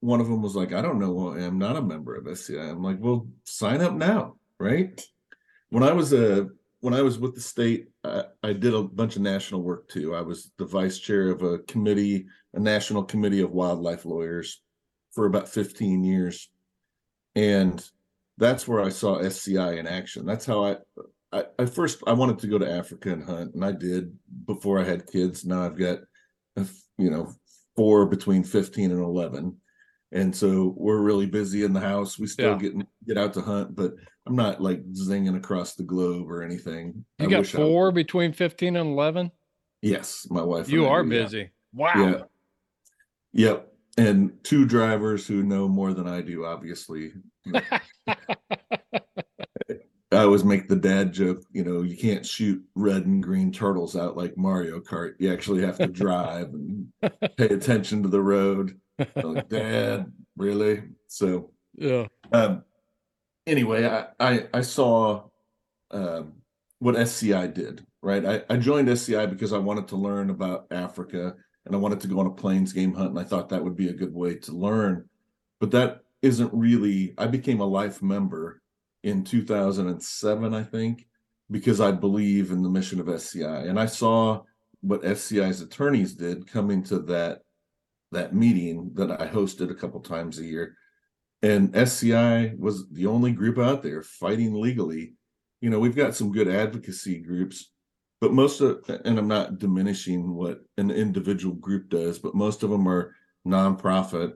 [0.00, 2.82] one of them was like, "I don't know, I'm not a member of SCI." I'm
[2.82, 5.00] like, "Well, sign up now, right?"
[5.70, 6.48] When I was a
[6.80, 10.14] when I was with the state, I, I, did a bunch of national work too.
[10.14, 14.60] I was the vice chair of a committee, a national committee of wildlife lawyers
[15.18, 16.48] for about 15 years.
[17.34, 17.84] And
[18.36, 20.24] that's where I saw SCI in action.
[20.24, 20.76] That's how I
[21.32, 24.16] I, I first I wanted to go to Africa and hunt, and I did
[24.46, 25.44] before I had kids.
[25.44, 25.98] Now I've got,
[26.56, 27.32] a f- you know,
[27.76, 29.56] four between fifteen and eleven,
[30.12, 32.16] and so we're really busy in the house.
[32.18, 32.58] We still Yeah.
[32.70, 33.92] get get out to hunt, but
[34.26, 37.04] I'm not like zinging across the globe or anything.
[37.18, 39.30] You I got four between 15 and 11?
[39.82, 40.70] yes, my wife.
[40.70, 41.22] You are do, yeah.
[41.24, 41.50] busy.
[41.74, 41.92] Wow.
[41.96, 42.22] Yeah.
[43.32, 43.72] Yep.
[43.98, 47.12] And two drivers who know more than I do, obviously.
[47.44, 47.60] You know,
[50.10, 53.94] I always make the dad joke, you know, you can't shoot red and green turtles
[53.94, 55.14] out like Mario Kart.
[55.18, 56.88] You actually have to drive and
[57.36, 58.78] pay attention to the road.
[58.98, 60.84] I'm like, Dad, really?
[61.08, 62.06] So yeah.
[62.32, 62.64] um
[63.46, 65.24] anyway, I I, I saw
[65.90, 66.34] um
[66.78, 68.24] what SCI did, right?
[68.24, 71.34] I, I joined SCI because I wanted to learn about Africa
[71.68, 73.76] and I wanted to go on a plains game hunt, and I thought that would
[73.76, 75.08] be a good way to learn.
[75.60, 78.60] But that isn't really I became a life member
[79.04, 81.06] in 2007, I think,
[81.50, 83.66] because I believe in the mission of SCI.
[83.66, 84.42] And I saw
[84.80, 87.42] what SCI's attorneys did coming to that
[88.10, 90.76] that meeting that I hosted a couple times a year.
[91.42, 95.14] And SCI was the only group out there fighting legally.
[95.60, 97.70] You know, we've got some good advocacy groups,
[98.20, 102.70] but most of and I'm not diminishing what an individual group does, but most of
[102.70, 103.14] them are
[103.46, 104.34] nonprofit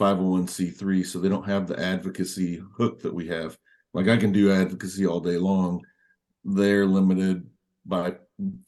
[0.00, 3.56] 501c3, so they don't have the advocacy hook that we have.
[3.94, 5.82] Like I can do advocacy all day long.
[6.44, 7.48] They're limited
[7.86, 8.16] by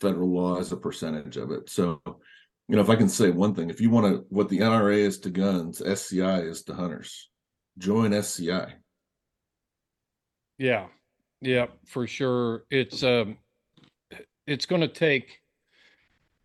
[0.00, 1.68] federal law as a percentage of it.
[1.68, 4.60] So, you know, if I can say one thing, if you want to, what the
[4.60, 7.28] NRA is to guns, SCI is to hunters.
[7.76, 8.74] Join SCI.
[10.56, 10.86] Yeah.
[11.40, 12.64] Yeah, for sure.
[12.70, 13.36] It's um
[14.48, 15.40] it's going to take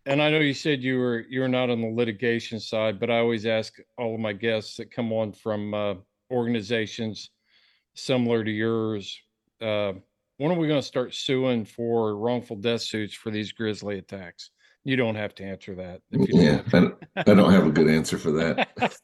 [0.06, 3.18] and I know you said you were you're not on the litigation side, but I
[3.18, 5.94] always ask all of my guests that come on from uh,
[6.30, 7.30] organizations
[7.94, 9.18] similar to yours,
[9.62, 9.94] uh,
[10.36, 14.50] when are we going to start suing for wrongful death suits for these grizzly attacks?
[14.82, 16.02] You don't have to answer that.
[16.10, 18.98] If you Yeah, I, don't- I don't have a good answer for that.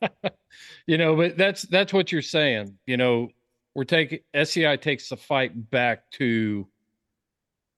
[0.86, 2.76] you know, but that's that's what you're saying.
[2.86, 3.28] You know,
[3.74, 6.66] we're taking SCI takes the fight back to,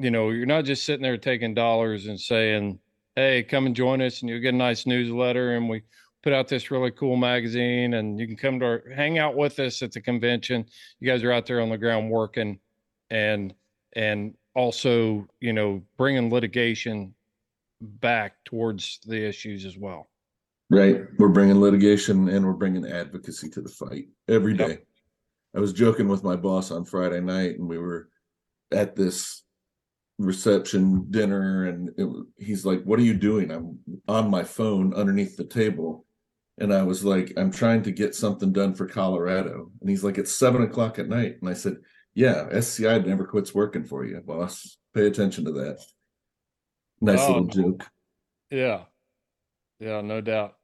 [0.02, 2.78] you know, you're not just sitting there taking dollars and saying,
[3.16, 5.82] "Hey, come and join us, and you'll get a nice newsletter, and we
[6.22, 9.58] put out this really cool magazine, and you can come to our hang out with
[9.58, 10.66] us at the convention.
[11.00, 12.58] You guys are out there on the ground working,
[13.10, 13.54] and
[13.94, 17.14] and also, you know, bringing litigation
[17.80, 20.08] back towards the issues as well."
[20.70, 21.02] Right.
[21.18, 24.68] We're bringing litigation and we're bringing advocacy to the fight every day.
[24.68, 24.86] Yep.
[25.54, 28.08] I was joking with my boss on Friday night and we were
[28.70, 29.42] at this
[30.24, 32.08] reception dinner and it,
[32.38, 33.50] he's like, What are you doing?
[33.50, 36.06] I'm on my phone underneath the table.
[36.58, 39.70] And I was like, I'm trying to get something done for Colorado.
[39.80, 41.36] And he's like, It's seven o'clock at night.
[41.40, 41.76] And I said,
[42.14, 44.76] Yeah, SCI never quits working for you, boss.
[44.94, 45.80] Pay attention to that.
[47.00, 47.26] Nice Oh.
[47.28, 47.86] little um, joke.
[48.50, 48.82] Yeah.
[49.80, 50.54] Yeah, no doubt.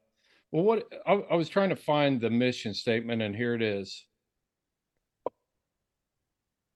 [0.52, 4.06] Well, what I, I was trying to find the mission statement, and here it is.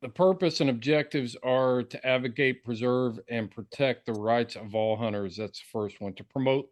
[0.03, 5.37] The purpose and objectives are to advocate, preserve, and protect the rights of all hunters.
[5.37, 6.13] That's the first one.
[6.15, 6.69] To promote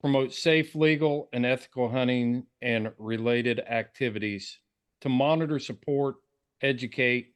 [0.00, 4.60] promote safe, legal, and ethical hunting and related activities.
[5.00, 6.16] To monitor, support,
[6.62, 7.34] educate,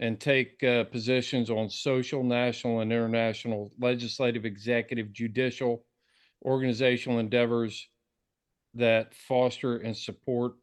[0.00, 5.84] and take uh, positions on social, national, and international legislative, executive, judicial,
[6.44, 7.88] organizational endeavors
[8.74, 10.54] that foster and support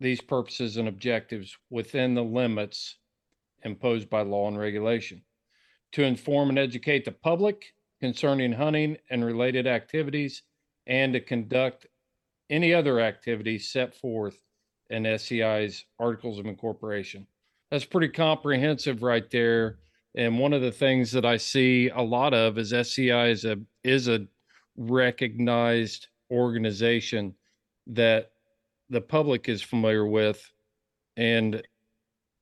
[0.00, 2.96] these purposes and objectives within the limits
[3.62, 5.22] imposed by law and regulation.
[5.92, 10.42] To inform and educate the public concerning hunting and related activities,
[10.86, 11.86] and to conduct
[12.48, 14.38] any other activities set forth
[14.88, 17.26] in SCI's Articles of Incorporation.
[17.70, 19.78] That's pretty comprehensive right there.
[20.16, 23.58] And one of the things that I see a lot of is SCI is a
[23.84, 24.26] is a
[24.76, 27.34] recognized organization
[27.86, 28.32] that
[28.90, 30.40] the public is familiar with
[31.16, 31.62] and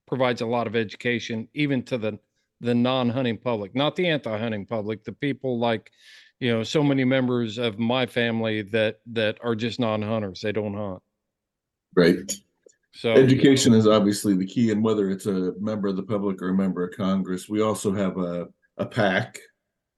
[0.07, 2.19] provides a lot of education even to the
[2.61, 5.91] the non-hunting public not the anti-hunting public the people like
[6.41, 10.75] you know so many members of my family that that are just non-hunters they don't
[10.75, 11.03] hunt
[11.95, 12.31] Right.
[12.93, 16.51] so Education is obviously the key, and whether it's a member of the public or
[16.51, 18.47] a member of Congress, we also have a
[18.77, 19.39] a PAC,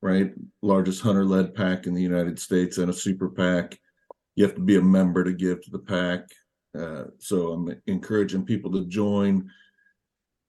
[0.00, 0.32] right?
[0.62, 3.78] Largest hunter-led PAC in the United States, and a super PAC.
[4.36, 6.28] You have to be a member to give to the PAC.
[6.78, 9.50] Uh, so I'm encouraging people to join.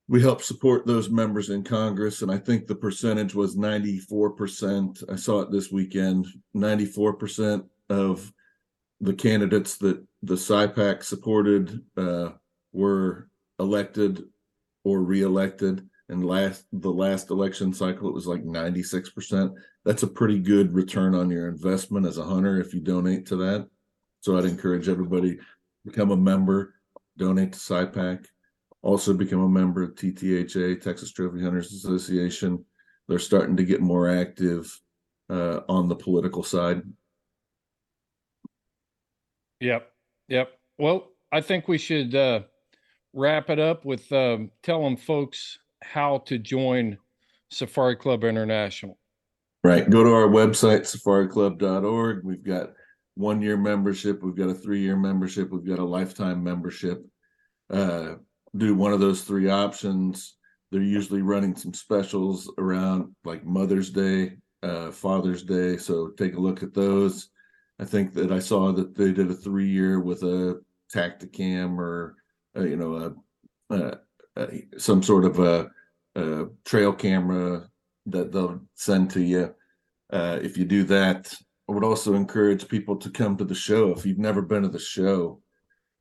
[0.08, 5.04] We help support those members in Congress, and I think the percentage was 94%.
[5.12, 6.28] I saw it this weekend.
[6.56, 8.32] 94% of
[9.00, 12.30] the candidates that the SCI PAC supported uh,
[12.72, 14.24] were elected
[14.84, 15.88] or reelected.
[16.10, 19.54] and last the last election cycle it was like 96%.
[19.86, 23.36] That's a pretty good return on your investment as a hunter if you donate to
[23.38, 23.68] that.
[24.20, 25.40] So I'd encourage everybody
[25.86, 26.76] become a member,
[27.18, 28.26] donate to SCI PAC,
[28.82, 32.64] also become a member of TTHA, Texas Trophy Hunters Association.
[33.08, 34.80] They're starting to get more active
[35.30, 36.82] uh, on the political side.
[39.60, 39.92] Yep.
[40.30, 40.50] Yep.
[40.78, 42.42] Well, I think we should uh,
[43.14, 46.98] wrap it up with um, telling folks how to join
[47.50, 48.98] Safari Club International.
[49.64, 49.88] Right.
[49.88, 52.24] Go to our website, safariclub.org.
[52.24, 52.72] We've got
[53.16, 57.06] one year membership, we've got a three year membership, we've got a lifetime membership.
[57.70, 58.16] Uh,
[58.58, 60.36] do one of those three options.
[60.72, 65.78] They're usually running some specials around like Mother's Day, uh, Father's Day.
[65.78, 67.30] So take a look at those.
[67.80, 70.62] I think that I saw that they did a three year with a
[70.94, 72.16] Tactacam or
[72.56, 73.16] uh, you know
[73.70, 73.98] a, a,
[74.38, 75.72] a, some sort of a,
[76.16, 77.68] a, trail camera
[78.06, 79.54] that they'll send to you.
[80.12, 81.34] Uh, if you do that,
[81.72, 83.92] I would also encourage people to come to the show.
[83.92, 85.42] If you've never been to the show,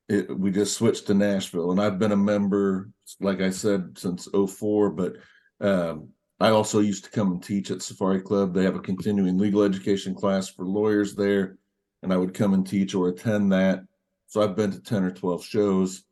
[0.08, 2.90] it, we just switched to Nashville, and I've been a member,
[3.20, 5.18] like I said, since 04, but
[5.60, 6.08] um,
[6.40, 8.52] I also used to come and teach at Safari Club.
[8.52, 11.56] They have a continuing legal education class for lawyers there,
[12.02, 13.84] and I would come and teach or attend that.
[14.26, 16.02] So I've been to 10 or 12 shows.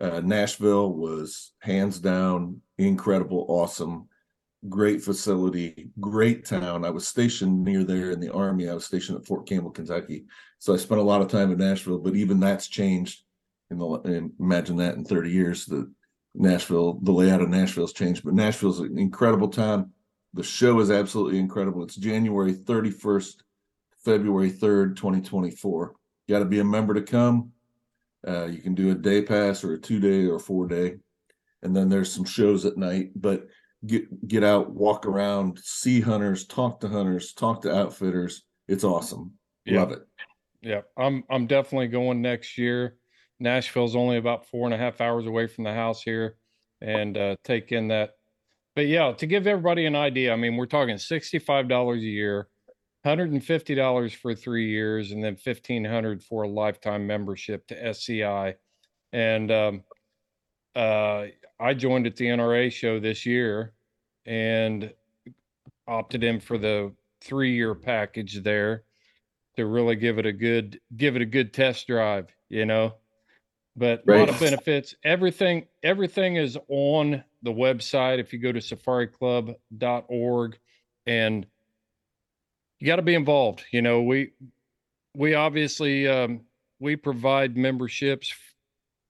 [0.00, 4.08] Uh, Nashville was hands down incredible, awesome,
[4.68, 6.84] great facility, great town.
[6.84, 8.68] I was stationed near there in the Army.
[8.68, 10.24] I was stationed at Fort Campbell, Kentucky.
[10.58, 13.22] So I spent a lot of time in Nashville, but even that's changed.
[13.70, 15.92] In the, imagine that in 30 years, the
[16.34, 19.92] Nashville, the layout of Nashville's changed, but Nashville's an incredible time.
[20.32, 21.82] The show is absolutely incredible.
[21.84, 23.36] It's January 31st,
[24.04, 25.94] February 3rd, 2024.
[26.26, 27.52] You got to be a member to come.
[28.26, 30.96] Uh, you can do a day pass or a two day or four day.
[31.62, 33.46] And then there's some shows at night, but
[33.86, 38.44] get get out, walk around, see hunters, talk to hunters, talk to outfitters.
[38.68, 39.32] It's awesome.
[39.64, 39.80] Yeah.
[39.80, 40.02] Love it.
[40.62, 42.96] Yeah, I'm I'm definitely going next year.
[43.40, 46.36] Nashville's only about four and a half hours away from the house here,
[46.80, 48.12] and uh, take in that.
[48.74, 52.48] But yeah, to give everybody an idea, I mean, we're talking sixty-five dollars a year,
[53.04, 57.66] hundred and fifty dollars for three years, and then fifteen hundred for a lifetime membership
[57.66, 58.54] to SCI.
[59.12, 59.84] And um,
[60.74, 61.26] uh,
[61.60, 63.72] I joined at the NRA show this year,
[64.26, 64.92] and
[65.86, 68.84] opted in for the three-year package there
[69.56, 72.34] to really give it a good give it a good test drive.
[72.48, 72.94] You know
[73.76, 74.94] but a lot of benefits.
[75.04, 78.18] Everything everything is on the website.
[78.18, 80.58] If you go to safariclub.org
[81.06, 81.46] and
[82.78, 83.64] you got to be involved.
[83.72, 84.32] You know, we
[85.14, 86.42] we obviously um,
[86.78, 88.32] we provide memberships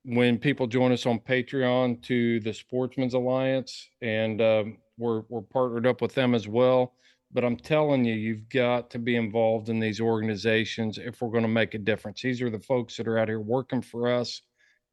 [0.04, 5.86] when people join us on Patreon to the Sportsmen's Alliance, and um, we're we're partnered
[5.86, 6.94] up with them as well.
[7.32, 11.42] But I'm telling you, you've got to be involved in these organizations if we're going
[11.42, 12.22] to make a difference.
[12.22, 14.40] These are the folks that are out here working for us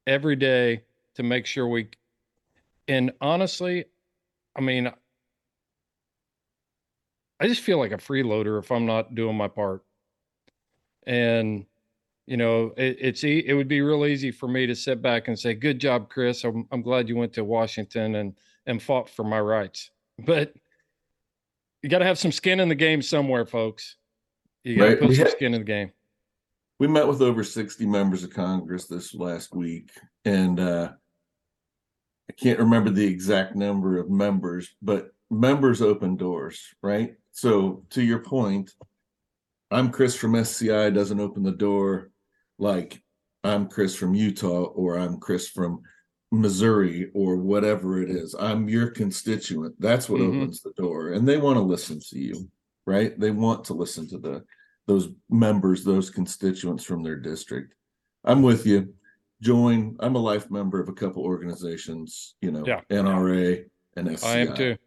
[0.07, 0.81] every day
[1.15, 1.87] to make sure we
[2.87, 3.85] and honestly
[4.55, 4.91] i mean
[7.39, 9.83] i just feel like a freeloader if i'm not doing my part
[11.05, 11.65] and
[12.27, 15.37] you know it, it's it would be real easy for me to sit back and
[15.37, 16.43] say good job chris.
[16.43, 18.33] I'm, I'm glad you went to washington and
[18.65, 19.91] and fought for my rights.
[20.23, 20.53] But
[21.81, 23.95] you got to have some skin in the game somewhere folks.
[24.63, 24.99] You got to right.
[24.99, 25.91] put some skin in the game.
[26.79, 29.89] We met with over 60 members of Congress this last week,
[30.25, 30.91] and uh,
[32.29, 37.15] I can't remember the exact number of members, but members open doors, right?
[37.31, 38.75] So, to your point,
[39.71, 42.10] I'm Chris from SCI doesn't open the door
[42.61, 43.01] like
[43.43, 45.81] I'm Chris from Utah or I'm Chris from
[46.31, 48.35] Missouri or whatever it is.
[48.39, 49.75] I'm your constituent.
[49.79, 50.37] That's what mm-hmm.
[50.37, 51.09] opens the door.
[51.09, 52.49] And they want to listen to you,
[52.85, 53.19] right?
[53.19, 54.43] They want to listen to the
[54.87, 57.73] those members, those constituents from their district.
[58.23, 58.93] I'm with you.
[59.41, 59.95] Join.
[59.99, 62.81] I'm a life member of a couple organizations, you know, yeah.
[62.91, 63.63] NRA
[63.95, 64.27] and SCI.
[64.27, 64.77] I am too.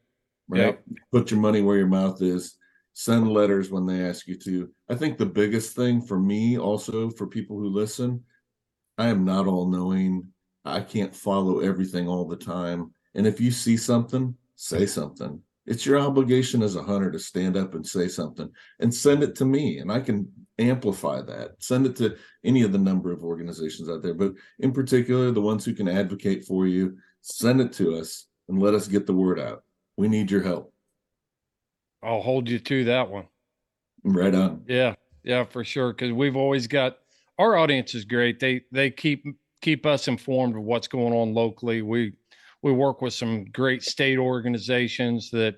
[0.49, 0.61] Right.
[0.61, 0.83] Yep.
[1.13, 2.57] Put your money where your mouth is.
[2.95, 4.71] Send letters when they ask you to.
[4.89, 8.23] I think the biggest thing for me, also for people who listen,
[8.97, 10.29] I am not all knowing.
[10.65, 12.93] I can't follow everything all the time.
[13.15, 17.57] And if you see something, say something it's your obligation as a hunter to stand
[17.57, 18.51] up and say something
[18.81, 22.73] and send it to me and i can amplify that send it to any of
[22.73, 26.66] the number of organizations out there but in particular the ones who can advocate for
[26.66, 29.62] you send it to us and let us get the word out
[29.97, 30.73] we need your help
[32.05, 33.26] i'll hold you to that one
[34.05, 36.98] right on yeah yeah for sure because we've always got
[37.39, 39.24] our audience is great they they keep
[39.60, 42.12] keep us informed of what's going on locally we
[42.62, 45.56] we work with some great state organizations that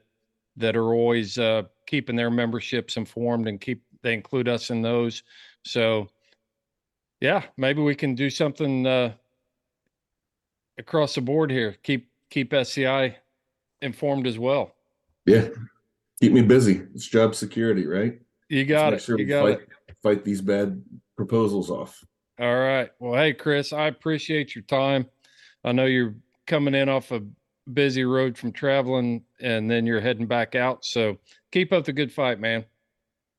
[0.57, 5.23] that are always uh, keeping their memberships informed and keep they include us in those.
[5.65, 6.09] So,
[7.21, 9.15] yeah, maybe we can do something uh,
[10.79, 11.77] across the board here.
[11.83, 13.17] Keep keep SCI
[13.83, 14.75] informed as well.
[15.27, 15.49] Yeah.
[16.21, 16.83] Keep me busy.
[16.95, 18.19] It's job security, right?
[18.49, 19.07] You got Let's it.
[19.07, 19.97] sure you we got fight, it.
[20.03, 20.83] fight these bad
[21.17, 22.03] proposals off.
[22.39, 22.91] All right.
[22.99, 25.07] Well, hey, Chris, I appreciate your time.
[25.65, 26.15] I know you're
[26.47, 27.23] coming in off a
[27.73, 30.85] busy road from traveling and then you're heading back out.
[30.85, 31.19] So
[31.53, 32.65] keep up the good fight, man.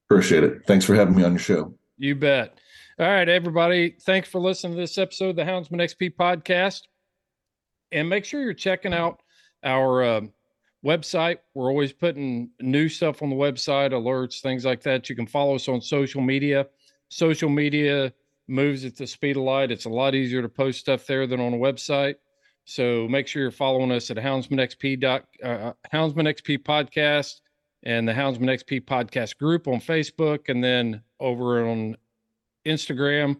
[0.09, 0.61] Appreciate it.
[0.67, 1.73] Thanks for having me on your show.
[1.97, 2.59] You bet.
[2.99, 3.95] All right, everybody.
[4.01, 6.81] Thanks for listening to this episode of the Houndsman XP podcast.
[7.91, 9.21] And make sure you're checking out
[9.63, 10.21] our uh,
[10.85, 11.37] website.
[11.53, 15.09] We're always putting new stuff on the website, alerts, things like that.
[15.09, 16.67] You can follow us on social media.
[17.09, 18.13] Social media
[18.47, 19.71] moves at the speed of light.
[19.71, 22.15] It's a lot easier to post stuff there than on a website.
[22.65, 27.39] So make sure you're following us at Houndsman XP dot uh, Houndsman XP podcast
[27.83, 31.95] and the Houndsman XP podcast group on Facebook, and then over on
[32.65, 33.39] Instagram.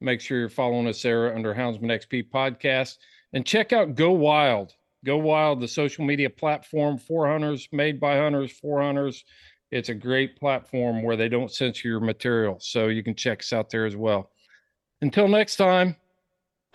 [0.00, 2.96] Make sure you're following us there under Houndsman XP podcast,
[3.34, 4.72] and check out Go Wild.
[5.04, 9.24] Go Wild, the social media platform for hunters, made by hunters for hunters.
[9.70, 13.52] It's a great platform where they don't censor your material, so you can check us
[13.52, 14.30] out there as well.
[15.00, 15.96] Until next time,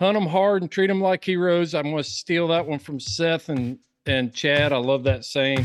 [0.00, 1.74] hunt them hard and treat them like heroes.
[1.74, 4.72] I'm going to steal that one from Seth and and Chad.
[4.72, 5.64] I love that saying.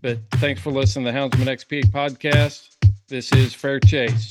[0.00, 2.76] But thanks for listening to the Houndsman XP podcast.
[3.08, 4.30] This is Fair Chase.